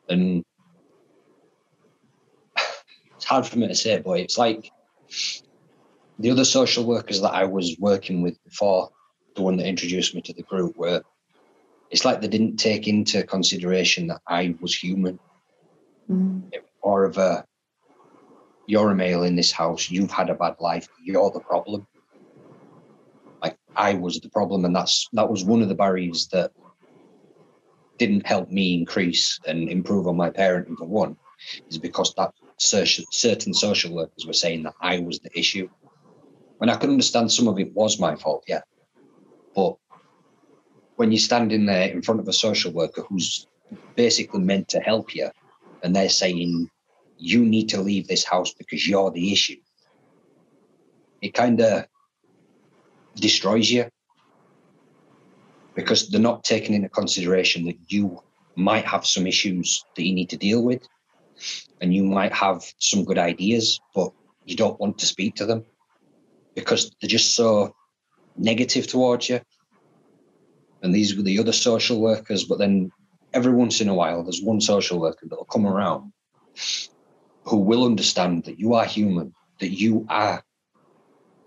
And 0.10 0.44
it's 3.16 3.26
hard 3.26 3.46
for 3.46 3.58
me 3.58 3.68
to 3.68 3.76
say, 3.76 4.02
but 4.02 4.20
it's 4.20 4.38
like 4.38 4.72
the 6.20 6.32
other 6.32 6.46
social 6.46 6.86
workers 6.86 7.22
that 7.22 7.34
I 7.34 7.46
was 7.46 7.78
working 7.80 8.22
with 8.22 8.42
before, 8.44 8.90
the 9.36 9.42
one 9.42 9.58
that 9.58 9.68
introduced 9.68 10.16
me 10.16 10.22
to 10.22 10.34
the 10.34 10.44
group, 10.44 10.76
were 10.78 11.04
it's 11.92 12.04
like 12.04 12.22
they 12.22 12.28
didn't 12.28 12.58
take 12.58 12.88
into 12.88 13.24
consideration 13.24 14.08
that 14.08 14.22
I 14.28 14.56
was 14.60 14.76
human. 14.76 15.20
Mm. 16.10 16.52
More 16.84 17.06
of 17.06 17.18
a 17.18 17.46
you're 18.68 18.92
a 18.92 18.96
male 18.96 19.24
in 19.24 19.36
this 19.36 19.52
house, 19.52 19.90
you've 19.90 20.12
had 20.12 20.30
a 20.30 20.36
bad 20.36 20.56
life, 20.60 20.88
you're 21.04 21.32
the 21.32 21.40
problem. 21.40 21.86
Like 23.42 23.58
I 23.76 23.94
was 23.94 24.20
the 24.20 24.30
problem, 24.30 24.66
and 24.66 24.76
that's 24.76 25.08
that 25.14 25.30
was 25.30 25.44
one 25.44 25.62
of 25.62 25.70
the 25.70 25.76
barriers 25.76 26.28
that 26.30 26.52
didn't 27.98 28.26
help 28.26 28.50
me 28.50 28.74
increase 28.74 29.40
and 29.48 29.70
improve 29.70 30.08
on 30.08 30.18
my 30.18 30.30
parenting 30.30 30.78
for 30.78 30.86
one, 30.86 31.16
is 31.70 31.78
because 31.78 32.14
that 32.16 32.34
certain 32.58 33.54
social 33.54 33.94
workers 33.94 34.26
were 34.26 34.34
saying 34.34 34.64
that 34.64 34.74
I 34.82 35.00
was 35.00 35.20
the 35.20 35.38
issue. 35.38 35.70
When 36.58 36.70
I 36.70 36.76
could 36.76 36.90
understand 36.90 37.32
some 37.32 37.48
of 37.48 37.60
it 37.60 37.74
was 37.74 38.00
my 38.00 38.16
fault, 38.16 38.44
yeah. 38.48 38.62
But 39.56 39.76
when 40.96 41.12
you're 41.12 41.20
standing 41.20 41.66
there 41.66 41.90
in 41.90 42.02
front 42.02 42.22
of 42.22 42.28
a 42.28 42.34
social 42.34 42.72
worker 42.72 43.02
who's 43.02 43.48
basically 43.96 44.40
meant 44.40 44.70
to 44.70 44.80
help 44.80 45.14
you, 45.14 45.30
and 45.84 45.96
they're 45.96 46.10
saying, 46.10 46.70
you 47.18 47.46
need 47.46 47.70
to 47.70 47.82
leave 47.82 48.08
this 48.08 48.24
house 48.24 48.54
because 48.54 48.88
you're 48.88 49.12
the 49.12 49.32
issue, 49.32 49.58
it 51.22 51.34
kind 51.34 51.62
of 51.62 51.86
destroys 53.16 53.72
you 53.72 53.90
because 55.76 56.10
they're 56.10 56.22
not 56.22 56.44
taking 56.44 56.76
into 56.76 56.90
consideration 56.90 57.66
that 57.66 57.78
you 57.88 58.22
might 58.56 58.86
have 58.86 59.06
some 59.06 59.28
issues 59.28 59.84
that 59.96 60.04
you 60.04 60.14
need 60.14 60.30
to 60.30 60.38
deal 60.38 60.64
with 60.64 60.82
and 61.82 61.94
you 61.94 62.04
might 62.04 62.34
have 62.34 62.64
some 62.80 63.04
good 63.04 63.18
ideas, 63.18 63.80
but 63.94 64.12
you 64.46 64.56
don't 64.56 64.80
want 64.80 64.98
to 64.98 65.06
speak 65.06 65.36
to 65.36 65.46
them 65.46 65.66
because 66.56 66.92
they're 67.02 67.10
just 67.10 67.36
so 67.36 67.76
negative 68.38 68.88
towards 68.88 69.30
you. 69.30 69.42
And 70.82 70.94
these 70.94 71.16
were 71.16 71.24
the 71.24 71.40
other 71.40 71.52
social 71.52 72.00
workers, 72.00 72.46
but 72.46 72.60
then 72.60 72.92
every 73.34 73.54
once 73.54 73.82
in 73.82 73.90
a 73.90 73.94
while, 73.94 74.24
there's 74.24 74.42
one 74.42 74.62
social 74.62 75.00
worker 75.00 75.26
that 75.28 75.36
will 75.36 75.46
come 75.46 75.66
around 75.66 76.14
who 77.46 77.58
will 77.58 77.86
understand 77.86 78.44
that 78.46 78.60
you 78.60 78.74
are 78.74 78.86
human, 78.86 79.34
that 79.60 79.70
you 79.70 80.06
are 80.10 80.44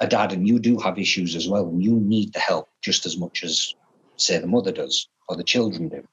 a 0.00 0.06
dad 0.06 0.32
and 0.32 0.46
you 0.46 0.58
do 0.58 0.78
have 0.78 0.98
issues 0.98 1.34
as 1.34 1.48
well, 1.48 1.68
and 1.68 1.82
you 1.82 1.92
need 1.92 2.32
the 2.32 2.38
help 2.38 2.68
just 2.80 3.04
as 3.04 3.16
much 3.16 3.42
as 3.42 3.74
say 4.16 4.38
the 4.38 4.46
mother 4.46 4.72
does 4.72 5.08
or 5.28 5.36
the 5.36 5.44
children 5.44 5.88
do. 5.88 6.06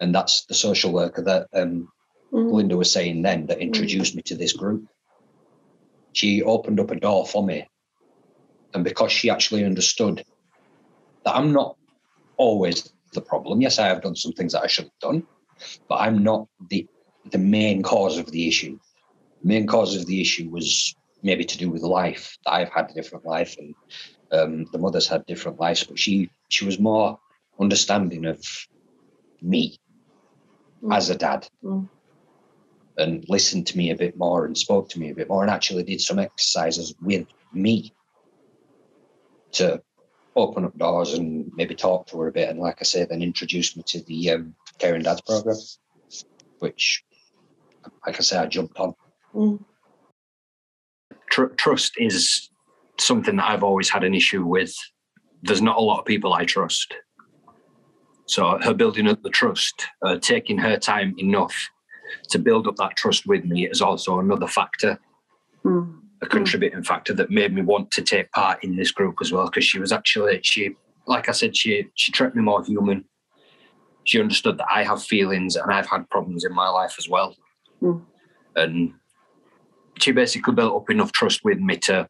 And 0.00 0.14
that's 0.14 0.44
the 0.46 0.54
social 0.54 0.92
worker 0.92 1.22
that 1.22 1.48
um, 1.52 1.88
mm. 2.32 2.52
Linda 2.52 2.76
was 2.76 2.92
saying 2.92 3.22
then 3.22 3.46
that 3.46 3.60
introduced 3.60 4.12
mm. 4.12 4.16
me 4.16 4.22
to 4.22 4.36
this 4.36 4.52
group. 4.52 4.86
She 6.12 6.42
opened 6.42 6.80
up 6.80 6.90
a 6.90 6.96
door 6.96 7.26
for 7.26 7.44
me. 7.44 7.68
And 8.74 8.84
because 8.84 9.12
she 9.12 9.30
actually 9.30 9.64
understood 9.64 10.24
that 11.24 11.36
I'm 11.36 11.52
not 11.52 11.76
always 12.36 12.92
the 13.12 13.20
problem. 13.20 13.60
Yes, 13.60 13.78
I 13.78 13.86
have 13.86 14.02
done 14.02 14.16
some 14.16 14.32
things 14.32 14.52
that 14.52 14.62
I 14.62 14.66
should 14.66 14.84
have 14.84 14.98
done, 15.00 15.26
but 15.88 15.96
I'm 15.96 16.22
not 16.22 16.46
the 16.70 16.86
the 17.30 17.38
main 17.38 17.82
cause 17.82 18.18
of 18.18 18.30
the 18.30 18.48
issue. 18.48 18.78
The 19.42 19.48
main 19.48 19.66
cause 19.66 19.96
of 19.96 20.06
the 20.06 20.20
issue 20.20 20.48
was 20.50 20.94
maybe 21.22 21.44
to 21.44 21.58
do 21.58 21.70
with 21.70 21.82
life. 21.82 22.36
I've 22.46 22.70
had 22.70 22.90
a 22.90 22.94
different 22.94 23.24
life, 23.24 23.56
and 23.58 23.74
um, 24.32 24.66
the 24.72 24.78
mothers 24.78 25.08
had 25.08 25.26
different 25.26 25.60
lives, 25.60 25.84
but 25.84 25.98
she 25.98 26.30
she 26.48 26.64
was 26.64 26.78
more 26.78 27.18
understanding 27.60 28.24
of 28.24 28.44
me 29.42 29.78
mm. 30.82 30.94
as 30.94 31.10
a 31.10 31.14
dad 31.14 31.48
mm. 31.62 31.88
and 32.96 33.24
listened 33.28 33.66
to 33.66 33.76
me 33.76 33.90
a 33.90 33.96
bit 33.96 34.16
more 34.16 34.46
and 34.46 34.56
spoke 34.56 34.88
to 34.88 34.98
me 34.98 35.10
a 35.10 35.14
bit 35.14 35.28
more 35.28 35.42
and 35.42 35.50
actually 35.50 35.82
did 35.82 36.00
some 36.00 36.18
exercises 36.18 36.94
with 37.00 37.26
me 37.52 37.92
to 39.52 39.80
open 40.36 40.64
up 40.64 40.76
doors 40.78 41.14
and 41.14 41.50
maybe 41.56 41.74
talk 41.74 42.06
to 42.06 42.20
her 42.20 42.28
a 42.28 42.32
bit 42.32 42.48
and 42.48 42.60
like 42.60 42.76
i 42.80 42.84
say 42.84 43.04
then 43.04 43.22
introduced 43.22 43.76
me 43.76 43.82
to 43.84 44.00
the 44.02 44.30
um, 44.30 44.54
caring 44.78 45.02
dads 45.02 45.20
program 45.22 45.56
which 46.60 47.02
like 48.06 48.16
i 48.16 48.20
say 48.20 48.38
i 48.38 48.46
jumped 48.46 48.78
on 48.78 48.94
mm. 49.34 49.58
Tr- 51.30 51.54
trust 51.56 51.94
is 51.98 52.48
something 53.00 53.36
that 53.36 53.48
I've 53.48 53.62
always 53.62 53.88
had 53.88 54.04
an 54.04 54.14
issue 54.14 54.44
with. 54.44 54.74
There's 55.42 55.62
not 55.62 55.76
a 55.76 55.80
lot 55.80 56.00
of 56.00 56.04
people 56.04 56.32
I 56.32 56.44
trust. 56.44 56.94
So 58.26 58.58
her 58.58 58.74
building 58.74 59.08
up 59.08 59.22
the 59.22 59.30
trust, 59.30 59.86
uh, 60.04 60.18
taking 60.18 60.58
her 60.58 60.76
time 60.76 61.14
enough 61.18 61.54
to 62.30 62.38
build 62.38 62.66
up 62.66 62.76
that 62.76 62.96
trust 62.96 63.26
with 63.26 63.44
me 63.44 63.68
is 63.68 63.80
also 63.80 64.18
another 64.18 64.46
factor, 64.46 64.98
mm. 65.64 65.98
a 66.22 66.26
contributing 66.26 66.82
factor 66.82 67.14
that 67.14 67.30
made 67.30 67.54
me 67.54 67.62
want 67.62 67.90
to 67.92 68.02
take 68.02 68.30
part 68.32 68.62
in 68.64 68.76
this 68.76 68.90
group 68.90 69.16
as 69.20 69.32
well. 69.32 69.46
Because 69.46 69.64
she 69.64 69.78
was 69.78 69.92
actually 69.92 70.40
she, 70.42 70.76
like 71.06 71.28
I 71.28 71.32
said, 71.32 71.56
she 71.56 71.86
she 71.94 72.12
treated 72.12 72.36
me 72.36 72.42
more 72.42 72.64
human. 72.64 73.04
She 74.04 74.20
understood 74.20 74.58
that 74.58 74.68
I 74.70 74.84
have 74.84 75.02
feelings 75.02 75.56
and 75.56 75.70
I've 75.70 75.88
had 75.88 76.08
problems 76.08 76.44
in 76.44 76.54
my 76.54 76.68
life 76.68 76.96
as 76.98 77.08
well, 77.08 77.34
mm. 77.82 78.02
and 78.56 78.94
she 79.98 80.12
basically 80.12 80.54
built 80.54 80.74
up 80.74 80.90
enough 80.90 81.12
trust 81.12 81.44
with 81.44 81.58
me 81.58 81.76
to 81.76 82.08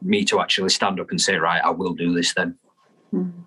me 0.00 0.24
to 0.24 0.40
actually 0.40 0.68
stand 0.68 1.00
up 1.00 1.10
and 1.10 1.20
say, 1.20 1.36
right, 1.36 1.62
I 1.64 1.70
will 1.70 1.94
do 1.94 2.14
this 2.14 2.32
then. 2.34 2.56
Mm-hmm. 3.12 3.42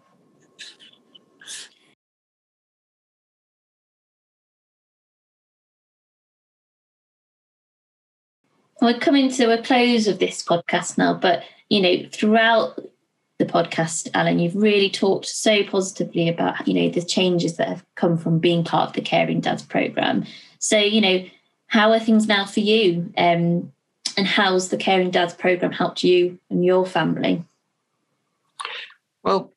We're 8.81 8.97
coming 8.97 9.29
to 9.33 9.57
a 9.57 9.61
close 9.61 10.07
of 10.07 10.17
this 10.17 10.43
podcast 10.43 10.97
now, 10.97 11.13
but 11.13 11.43
you 11.69 11.81
know, 11.81 12.09
throughout 12.11 12.79
the 13.41 13.51
podcast, 13.51 14.09
Alan, 14.13 14.39
you've 14.39 14.55
really 14.55 14.89
talked 14.89 15.25
so 15.25 15.63
positively 15.63 16.29
about, 16.29 16.67
you 16.67 16.73
know, 16.73 16.89
the 16.89 17.01
changes 17.01 17.57
that 17.57 17.67
have 17.67 17.85
come 17.95 18.17
from 18.17 18.39
being 18.39 18.63
part 18.63 18.89
of 18.89 18.95
the 18.95 19.01
Caring 19.01 19.41
Dads 19.41 19.63
program. 19.63 20.25
So, 20.59 20.77
you 20.77 21.01
know, 21.01 21.25
how 21.67 21.91
are 21.91 21.99
things 21.99 22.27
now 22.27 22.45
for 22.45 22.59
you? 22.59 23.11
Um, 23.17 23.71
and 24.17 24.27
how's 24.27 24.69
the 24.69 24.77
Caring 24.77 25.09
Dads 25.09 25.33
program 25.33 25.71
helped 25.71 26.03
you 26.03 26.37
and 26.49 26.63
your 26.63 26.85
family? 26.85 27.43
Well, 29.23 29.51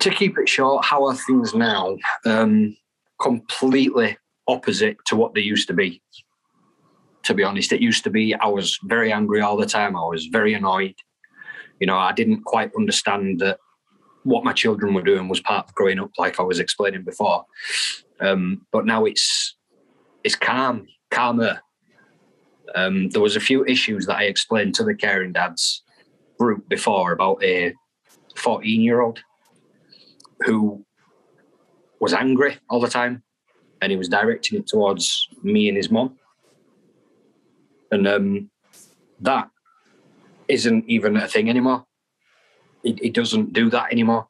to 0.00 0.10
keep 0.10 0.36
it 0.38 0.48
short, 0.48 0.84
how 0.84 1.06
are 1.06 1.14
things 1.14 1.54
now? 1.54 1.96
Um, 2.24 2.76
completely 3.20 4.16
opposite 4.48 4.96
to 5.06 5.16
what 5.16 5.34
they 5.34 5.42
used 5.42 5.68
to 5.68 5.74
be. 5.74 6.02
To 7.24 7.34
be 7.34 7.44
honest, 7.44 7.72
it 7.72 7.82
used 7.82 8.04
to 8.04 8.10
be 8.10 8.34
I 8.34 8.46
was 8.46 8.78
very 8.84 9.12
angry 9.12 9.42
all 9.42 9.56
the 9.56 9.66
time. 9.66 9.96
I 9.96 10.06
was 10.06 10.26
very 10.26 10.54
annoyed. 10.54 10.94
You 11.80 11.86
know, 11.86 11.96
I 11.96 12.12
didn't 12.12 12.44
quite 12.44 12.70
understand 12.76 13.40
that 13.40 13.58
what 14.24 14.44
my 14.44 14.52
children 14.52 14.94
were 14.94 15.02
doing 15.02 15.28
was 15.28 15.40
part 15.40 15.68
of 15.68 15.74
growing 15.74 15.98
up, 15.98 16.10
like 16.18 16.38
I 16.38 16.42
was 16.42 16.58
explaining 16.58 17.04
before. 17.04 17.44
Um, 18.20 18.66
but 18.72 18.84
now 18.84 19.04
it's 19.04 19.56
it's 20.24 20.34
calm, 20.34 20.86
calmer. 21.10 21.60
Um, 22.74 23.08
there 23.10 23.22
was 23.22 23.36
a 23.36 23.40
few 23.40 23.64
issues 23.64 24.06
that 24.06 24.16
I 24.16 24.24
explained 24.24 24.74
to 24.74 24.84
the 24.84 24.94
caring 24.94 25.32
dads 25.32 25.82
group 26.38 26.68
before 26.68 27.12
about 27.12 27.42
a 27.42 27.72
14 28.36 28.80
year 28.80 29.00
old 29.00 29.20
who 30.44 30.84
was 32.00 32.12
angry 32.12 32.56
all 32.68 32.80
the 32.80 32.88
time 32.88 33.22
and 33.80 33.90
he 33.90 33.96
was 33.96 34.08
directing 34.08 34.58
it 34.58 34.66
towards 34.66 35.28
me 35.42 35.68
and 35.68 35.76
his 35.76 35.90
mom. 35.90 36.18
And 37.90 38.06
um, 38.06 38.50
that 39.20 39.48
isn't 40.48 40.84
even 40.88 41.16
a 41.16 41.28
thing 41.28 41.48
anymore. 41.48 41.86
He, 42.82 42.98
he 43.00 43.10
doesn't 43.10 43.52
do 43.52 43.70
that 43.70 43.92
anymore. 43.92 44.28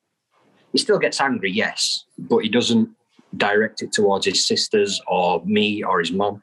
He 0.73 0.79
still 0.79 0.99
gets 0.99 1.21
angry, 1.21 1.51
yes, 1.51 2.05
but 2.19 2.39
he 2.39 2.49
doesn't 2.49 2.91
direct 3.37 3.83
it 3.83 3.93
towards 3.93 4.27
his 4.27 4.47
sisters 4.47 5.01
or 5.07 5.45
me 5.45 5.83
or 5.83 6.01
his 6.01 6.13
mom. 6.13 6.43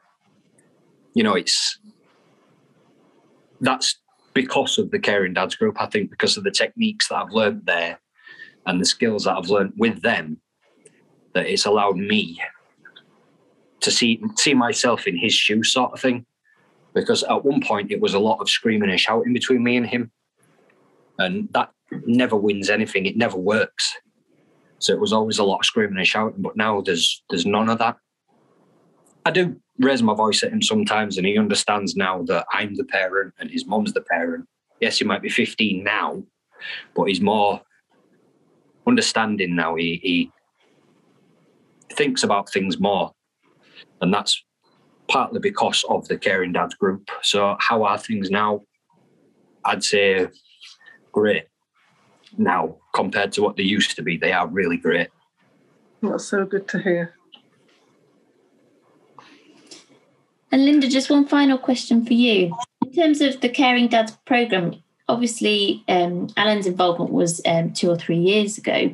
You 1.14 1.22
know, 1.22 1.34
it's 1.34 1.78
that's 3.60 3.98
because 4.34 4.78
of 4.78 4.90
the 4.90 4.98
caring 4.98 5.34
dads 5.34 5.56
group. 5.56 5.80
I 5.80 5.86
think 5.86 6.10
because 6.10 6.36
of 6.36 6.44
the 6.44 6.50
techniques 6.50 7.08
that 7.08 7.16
I've 7.16 7.32
learned 7.32 7.62
there 7.64 7.98
and 8.66 8.80
the 8.80 8.84
skills 8.84 9.24
that 9.24 9.36
I've 9.36 9.48
learned 9.48 9.72
with 9.76 10.02
them, 10.02 10.40
that 11.32 11.46
it's 11.46 11.66
allowed 11.66 11.96
me 11.96 12.38
to 13.80 13.90
see 13.90 14.20
see 14.36 14.54
myself 14.54 15.06
in 15.06 15.16
his 15.16 15.32
shoes, 15.32 15.72
sort 15.72 15.92
of 15.92 16.00
thing. 16.00 16.26
Because 16.96 17.22
at 17.24 17.44
one 17.44 17.60
point 17.60 17.92
it 17.92 18.00
was 18.00 18.14
a 18.14 18.18
lot 18.18 18.40
of 18.40 18.48
screaming 18.48 18.88
and 18.88 18.98
shouting 18.98 19.34
between 19.34 19.62
me 19.62 19.76
and 19.76 19.86
him, 19.86 20.10
and 21.18 21.46
that 21.52 21.70
never 22.06 22.36
wins 22.36 22.70
anything. 22.70 23.04
It 23.04 23.18
never 23.18 23.36
works. 23.36 23.94
So 24.78 24.94
it 24.94 25.00
was 25.00 25.12
always 25.12 25.38
a 25.38 25.44
lot 25.44 25.58
of 25.58 25.66
screaming 25.66 25.98
and 25.98 26.06
shouting. 26.06 26.40
But 26.40 26.56
now 26.56 26.80
there's 26.80 27.22
there's 27.28 27.44
none 27.44 27.68
of 27.68 27.78
that. 27.80 27.98
I 29.26 29.30
do 29.30 29.60
raise 29.78 30.02
my 30.02 30.14
voice 30.14 30.42
at 30.42 30.50
him 30.50 30.62
sometimes, 30.62 31.18
and 31.18 31.26
he 31.26 31.36
understands 31.36 31.96
now 31.96 32.22
that 32.22 32.46
I'm 32.50 32.74
the 32.76 32.84
parent 32.84 33.34
and 33.38 33.50
his 33.50 33.66
mom's 33.66 33.92
the 33.92 34.00
parent. 34.00 34.46
Yes, 34.80 34.98
he 34.98 35.04
might 35.04 35.20
be 35.20 35.28
15 35.28 35.84
now, 35.84 36.22
but 36.94 37.04
he's 37.04 37.20
more 37.20 37.60
understanding 38.86 39.54
now. 39.54 39.74
He, 39.74 40.00
he 40.02 40.32
thinks 41.92 42.22
about 42.22 42.50
things 42.50 42.80
more, 42.80 43.12
and 44.00 44.14
that's 44.14 44.45
partly 45.08 45.40
because 45.40 45.84
of 45.88 46.08
the 46.08 46.18
Caring 46.18 46.52
Dads 46.52 46.74
group. 46.74 47.10
So, 47.22 47.56
how 47.60 47.84
are 47.84 47.98
things 47.98 48.30
now? 48.30 48.62
I'd 49.64 49.84
say 49.84 50.28
great 51.12 51.46
now 52.38 52.76
compared 52.94 53.32
to 53.32 53.42
what 53.42 53.56
they 53.56 53.62
used 53.62 53.96
to 53.96 54.02
be. 54.02 54.16
They 54.16 54.32
are 54.32 54.46
really 54.46 54.76
great. 54.76 55.08
That's 56.02 56.26
so 56.26 56.44
good 56.44 56.68
to 56.68 56.78
hear. 56.78 57.14
And 60.52 60.64
Linda, 60.64 60.88
just 60.88 61.10
one 61.10 61.26
final 61.26 61.58
question 61.58 62.04
for 62.04 62.12
you. 62.12 62.56
In 62.84 62.92
terms 62.92 63.20
of 63.20 63.40
the 63.40 63.48
Caring 63.48 63.88
Dads 63.88 64.16
program, 64.24 64.82
obviously 65.08 65.84
um, 65.88 66.28
Alan's 66.36 66.66
involvement 66.66 67.12
was 67.12 67.40
um, 67.46 67.72
two 67.72 67.90
or 67.90 67.96
three 67.96 68.18
years 68.18 68.58
ago. 68.58 68.92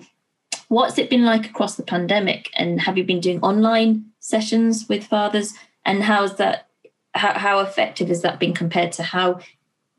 What's 0.68 0.98
it 0.98 1.11
been 1.11 1.25
like 1.25 1.46
across 1.46 1.77
the 1.77 1.83
pandemic? 1.83 2.51
And 2.55 2.81
have 2.81 2.96
you 2.96 3.05
been 3.05 3.20
doing 3.20 3.40
online 3.42 4.07
sessions 4.20 4.88
with 4.88 5.05
fathers? 5.05 5.53
And 5.85 6.03
how's 6.03 6.37
that? 6.37 6.68
How, 7.14 7.38
how 7.38 7.59
effective 7.61 8.09
has 8.09 8.23
that 8.23 8.40
been 8.40 8.55
compared 8.55 8.92
to 8.92 9.03
how, 9.03 9.40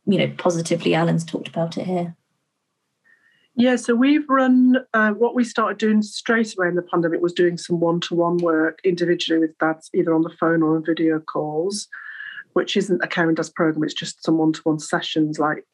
you 0.05 0.17
know, 0.17 0.33
positively 0.37 0.95
Alan's 0.95 1.23
talked 1.23 1.47
about 1.47 1.77
it 1.77 1.85
here? 1.85 2.15
Yeah, 3.55 3.75
so 3.75 3.93
we've 3.93 4.27
run 4.27 4.77
uh, 4.95 5.11
what 5.11 5.35
we 5.35 5.43
started 5.43 5.77
doing 5.77 6.01
straight 6.01 6.55
away 6.57 6.69
in 6.69 6.75
the 6.75 6.81
pandemic 6.81 7.21
was 7.21 7.33
doing 7.33 7.57
some 7.57 7.79
one 7.79 7.99
to 8.01 8.15
one 8.15 8.37
work 8.37 8.79
individually 8.83 9.39
with 9.39 9.55
dads, 9.59 9.91
either 9.93 10.13
on 10.13 10.23
the 10.23 10.31
phone 10.39 10.63
or 10.63 10.75
on 10.75 10.83
video 10.83 11.19
calls, 11.19 11.87
which 12.53 12.75
isn't 12.75 13.03
a 13.03 13.07
caring 13.07 13.35
dads 13.35 13.51
program, 13.51 13.83
it's 13.83 13.93
just 13.93 14.23
some 14.23 14.39
one 14.39 14.53
to 14.53 14.61
one 14.63 14.79
sessions, 14.79 15.37
like 15.37 15.65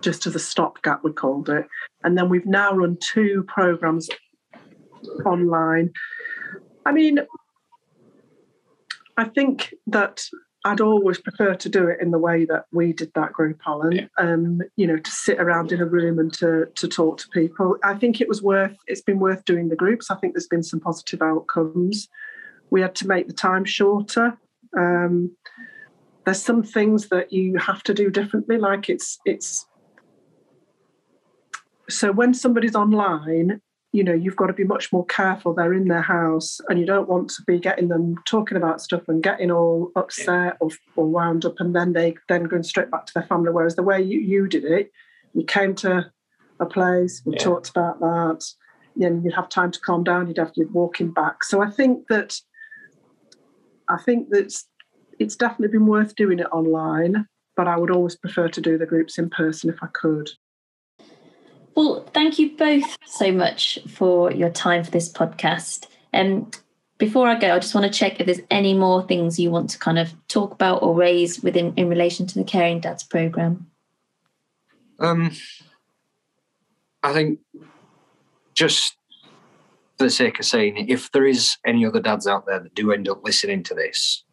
just 0.00 0.26
as 0.26 0.36
a 0.36 0.38
stopgap, 0.38 1.02
we 1.02 1.12
called 1.12 1.48
it. 1.48 1.66
And 2.04 2.16
then 2.16 2.28
we've 2.28 2.46
now 2.46 2.72
run 2.72 2.98
two 3.00 3.44
programs 3.48 4.08
online. 5.24 5.92
I 6.84 6.92
mean, 6.92 7.18
I 9.16 9.24
think 9.24 9.74
that 9.86 10.24
I'd 10.66 10.80
always 10.80 11.18
prefer 11.18 11.54
to 11.54 11.68
do 11.68 11.86
it 11.86 12.00
in 12.00 12.10
the 12.10 12.18
way 12.18 12.44
that 12.46 12.64
we 12.72 12.92
did 12.92 13.12
that 13.14 13.32
group, 13.32 13.60
Alan. 13.64 13.92
Yeah. 13.92 14.06
Um, 14.18 14.60
you 14.74 14.86
know, 14.88 14.96
to 14.96 15.10
sit 15.10 15.38
around 15.38 15.70
in 15.70 15.80
a 15.80 15.86
room 15.86 16.18
and 16.18 16.32
to 16.34 16.66
to 16.74 16.88
talk 16.88 17.18
to 17.18 17.28
people. 17.28 17.76
I 17.84 17.94
think 17.94 18.20
it 18.20 18.28
was 18.28 18.42
worth. 18.42 18.76
It's 18.88 19.00
been 19.00 19.20
worth 19.20 19.44
doing 19.44 19.68
the 19.68 19.76
groups. 19.76 20.10
I 20.10 20.16
think 20.16 20.34
there's 20.34 20.48
been 20.48 20.64
some 20.64 20.80
positive 20.80 21.22
outcomes. 21.22 22.08
We 22.70 22.80
had 22.80 22.96
to 22.96 23.06
make 23.06 23.28
the 23.28 23.32
time 23.32 23.64
shorter. 23.64 24.36
Um, 24.76 25.36
there's 26.24 26.42
some 26.42 26.64
things 26.64 27.10
that 27.10 27.32
you 27.32 27.58
have 27.58 27.84
to 27.84 27.94
do 27.94 28.10
differently. 28.10 28.58
Like 28.58 28.88
it's 28.90 29.20
it's. 29.24 29.66
So 31.88 32.10
when 32.10 32.34
somebody's 32.34 32.74
online, 32.74 33.60
you 33.92 34.02
know 34.02 34.12
you've 34.12 34.36
got 34.36 34.46
to 34.46 34.52
be 34.52 34.64
much 34.64 34.92
more 34.92 35.06
careful 35.06 35.54
they're 35.54 35.72
in 35.72 35.88
their 35.88 36.02
house 36.02 36.60
and 36.68 36.78
you 36.78 36.86
don't 36.86 37.08
want 37.08 37.28
to 37.30 37.42
be 37.46 37.58
getting 37.58 37.88
them 37.88 38.16
talking 38.26 38.56
about 38.56 38.80
stuff 38.80 39.02
and 39.08 39.22
getting 39.22 39.50
all 39.50 39.90
upset 39.96 40.56
or, 40.60 40.70
or 40.96 41.06
wound 41.06 41.44
up 41.44 41.58
and 41.60 41.74
then 41.74 41.92
they 41.92 42.14
then 42.28 42.44
going 42.44 42.62
straight 42.62 42.90
back 42.90 43.06
to 43.06 43.14
their 43.14 43.22
family. 43.22 43.50
Whereas 43.50 43.76
the 43.76 43.82
way 43.82 44.00
you, 44.00 44.20
you 44.20 44.48
did 44.48 44.64
it 44.64 44.90
you 45.34 45.44
came 45.44 45.74
to 45.76 46.10
a 46.60 46.66
place 46.66 47.22
we 47.24 47.34
yeah. 47.34 47.38
talked 47.38 47.70
about 47.70 48.00
that 48.00 48.44
then 48.96 49.22
you'd 49.22 49.34
have 49.34 49.48
time 49.48 49.70
to 49.70 49.80
calm 49.80 50.02
down 50.02 50.26
you'd 50.26 50.38
have 50.38 50.52
to 50.52 50.60
be 50.60 50.72
walking 50.72 51.10
back. 51.10 51.44
So 51.44 51.62
i 51.62 51.70
think 51.70 52.08
that 52.08 52.34
i 53.88 53.98
think 53.98 54.30
that 54.30 54.52
it's 55.18 55.36
definitely 55.36 55.78
been 55.78 55.86
worth 55.86 56.14
doing 56.16 56.38
it 56.38 56.48
online 56.52 57.26
but 57.56 57.68
i 57.68 57.76
would 57.76 57.90
always 57.90 58.16
prefer 58.16 58.48
to 58.48 58.60
do 58.60 58.76
the 58.76 58.86
groups 58.86 59.18
in 59.18 59.30
person 59.30 59.70
if 59.70 59.76
i 59.82 59.86
could 59.92 60.30
well, 61.76 62.06
thank 62.14 62.38
you 62.38 62.56
both 62.56 62.96
so 63.04 63.30
much 63.30 63.78
for 63.86 64.32
your 64.32 64.48
time 64.48 64.82
for 64.82 64.90
this 64.90 65.12
podcast. 65.12 65.86
And 66.12 66.42
um, 66.42 66.50
before 66.96 67.28
I 67.28 67.38
go, 67.38 67.54
I 67.54 67.58
just 67.58 67.74
want 67.74 67.92
to 67.92 67.96
check 67.96 68.18
if 68.18 68.24
there's 68.24 68.40
any 68.50 68.72
more 68.72 69.06
things 69.06 69.38
you 69.38 69.50
want 69.50 69.68
to 69.70 69.78
kind 69.78 69.98
of 69.98 70.14
talk 70.28 70.52
about 70.52 70.82
or 70.82 70.94
raise 70.94 71.42
within 71.42 71.74
in 71.74 71.90
relation 71.90 72.26
to 72.26 72.38
the 72.38 72.44
Caring 72.44 72.80
Dads 72.80 73.04
program. 73.04 73.66
Um, 74.98 75.32
I 77.02 77.12
think 77.12 77.40
just 78.54 78.96
for 79.98 80.04
the 80.04 80.10
sake 80.10 80.38
of 80.38 80.46
saying 80.46 80.88
if 80.88 81.12
there 81.12 81.26
is 81.26 81.58
any 81.66 81.84
other 81.84 82.00
dads 82.00 82.26
out 82.26 82.46
there 82.46 82.60
that 82.60 82.74
do 82.74 82.90
end 82.90 83.06
up 83.06 83.22
listening 83.22 83.62
to 83.64 83.74
this, 83.74 84.24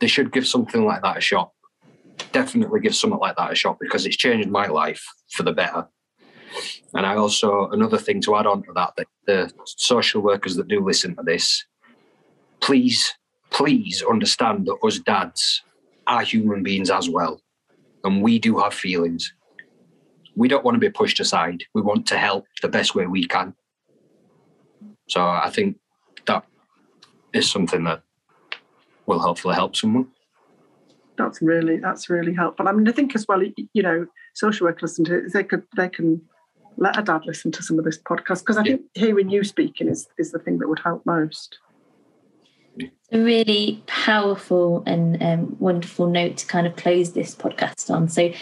they 0.00 0.06
should 0.06 0.32
give 0.32 0.46
something 0.46 0.86
like 0.86 1.02
that 1.02 1.18
a 1.18 1.20
shot. 1.20 1.52
Definitely 2.32 2.80
give 2.80 2.96
something 2.96 3.18
like 3.18 3.36
that 3.36 3.52
a 3.52 3.54
shot 3.54 3.76
because 3.78 4.06
it's 4.06 4.16
changed 4.16 4.48
my 4.48 4.68
life 4.68 5.04
for 5.30 5.42
the 5.42 5.52
better. 5.52 5.86
And 6.94 7.06
I 7.06 7.16
also, 7.16 7.68
another 7.70 7.98
thing 7.98 8.20
to 8.22 8.36
add 8.36 8.46
on 8.46 8.62
to 8.62 8.72
that, 8.74 8.94
that 8.96 9.06
the 9.26 9.52
social 9.64 10.22
workers 10.22 10.56
that 10.56 10.68
do 10.68 10.84
listen 10.84 11.16
to 11.16 11.22
this, 11.22 11.64
please, 12.60 13.14
please 13.50 14.02
understand 14.08 14.66
that 14.66 14.76
us 14.84 14.98
dads 14.98 15.62
are 16.06 16.22
human 16.22 16.62
beings 16.62 16.90
as 16.90 17.08
well. 17.08 17.40
And 18.04 18.22
we 18.22 18.38
do 18.38 18.58
have 18.58 18.74
feelings. 18.74 19.32
We 20.36 20.48
don't 20.48 20.64
want 20.64 20.76
to 20.76 20.80
be 20.80 20.90
pushed 20.90 21.20
aside. 21.20 21.64
We 21.74 21.82
want 21.82 22.06
to 22.06 22.18
help 22.18 22.46
the 22.62 22.68
best 22.68 22.94
way 22.94 23.06
we 23.06 23.24
can. 23.26 23.54
So 25.08 25.26
I 25.26 25.50
think 25.50 25.78
that 26.26 26.44
is 27.32 27.50
something 27.50 27.84
that 27.84 28.02
will 29.06 29.18
hopefully 29.18 29.54
help 29.54 29.74
someone. 29.74 30.08
That's 31.16 31.42
really 31.42 31.78
that's 31.78 32.08
really 32.08 32.32
helpful. 32.32 32.68
I 32.68 32.72
mean, 32.72 32.88
I 32.88 32.92
think 32.92 33.16
as 33.16 33.26
well, 33.26 33.42
you 33.42 33.82
know, 33.82 34.06
social 34.34 34.66
workers 34.66 34.82
listen 34.82 35.04
to 35.06 35.18
it, 35.18 35.32
they 35.32 35.42
could 35.42 35.64
they 35.76 35.88
can 35.88 36.22
let 36.78 36.98
a 36.98 37.02
dad 37.02 37.26
listen 37.26 37.52
to 37.52 37.62
some 37.62 37.78
of 37.78 37.84
this 37.84 37.98
podcast 37.98 38.40
because 38.40 38.56
I 38.56 38.62
think 38.62 38.82
hearing 38.94 39.28
you 39.28 39.44
speaking 39.44 39.88
is 39.88 40.08
is 40.18 40.32
the 40.32 40.38
thing 40.38 40.58
that 40.58 40.68
would 40.68 40.80
help 40.80 41.04
most. 41.04 41.58
A 43.10 43.18
really 43.18 43.82
powerful 43.86 44.82
and 44.86 45.22
um, 45.22 45.56
wonderful 45.58 46.06
note 46.06 46.36
to 46.38 46.46
kind 46.46 46.66
of 46.66 46.76
close 46.76 47.12
this 47.12 47.34
podcast 47.34 47.90
on. 47.90 48.08
So, 48.08 48.32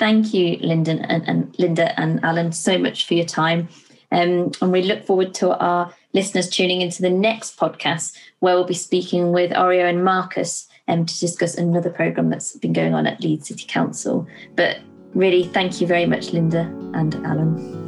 Thank 0.00 0.32
you, 0.32 0.56
Linda 0.62 0.92
and, 0.92 1.28
and 1.28 1.54
Linda 1.58 2.00
and 2.00 2.24
Alan, 2.24 2.52
so 2.52 2.78
much 2.78 3.06
for 3.06 3.12
your 3.12 3.26
time. 3.26 3.68
Um, 4.10 4.50
and 4.62 4.72
we 4.72 4.80
look 4.80 5.04
forward 5.04 5.34
to 5.34 5.54
our 5.58 5.94
listeners 6.14 6.48
tuning 6.48 6.80
into 6.80 7.02
the 7.02 7.10
next 7.10 7.58
podcast 7.58 8.16
where 8.38 8.54
we'll 8.54 8.64
be 8.64 8.72
speaking 8.72 9.30
with 9.30 9.50
Oreo 9.50 9.86
and 9.86 10.02
Marcus 10.02 10.66
um, 10.88 11.04
to 11.04 11.20
discuss 11.20 11.54
another 11.54 11.90
programme 11.90 12.30
that's 12.30 12.56
been 12.56 12.72
going 12.72 12.94
on 12.94 13.06
at 13.06 13.20
Leeds 13.20 13.48
City 13.48 13.66
Council. 13.66 14.26
But 14.56 14.78
really, 15.14 15.44
thank 15.44 15.80
you 15.80 15.86
very 15.86 16.06
much, 16.06 16.32
Linda 16.32 16.62
and 16.94 17.14
Alan. 17.26 17.80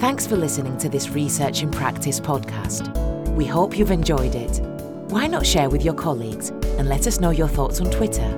Thanks 0.00 0.26
for 0.26 0.36
listening 0.36 0.78
to 0.78 0.88
this 0.88 1.10
Research 1.10 1.62
in 1.62 1.70
Practice 1.70 2.18
podcast. 2.18 2.88
We 3.34 3.46
hope 3.46 3.78
you've 3.78 3.90
enjoyed 3.90 4.34
it. 4.34 4.60
Why 5.10 5.26
not 5.26 5.46
share 5.46 5.70
with 5.70 5.84
your 5.84 5.94
colleagues 5.94 6.50
and 6.50 6.88
let 6.88 7.06
us 7.06 7.20
know 7.20 7.30
your 7.30 7.48
thoughts 7.48 7.80
on 7.80 7.90
Twitter? 7.90 8.28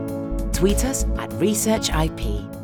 Tweet 0.52 0.84
us 0.84 1.04
at 1.16 1.30
ResearchIP 1.30 2.59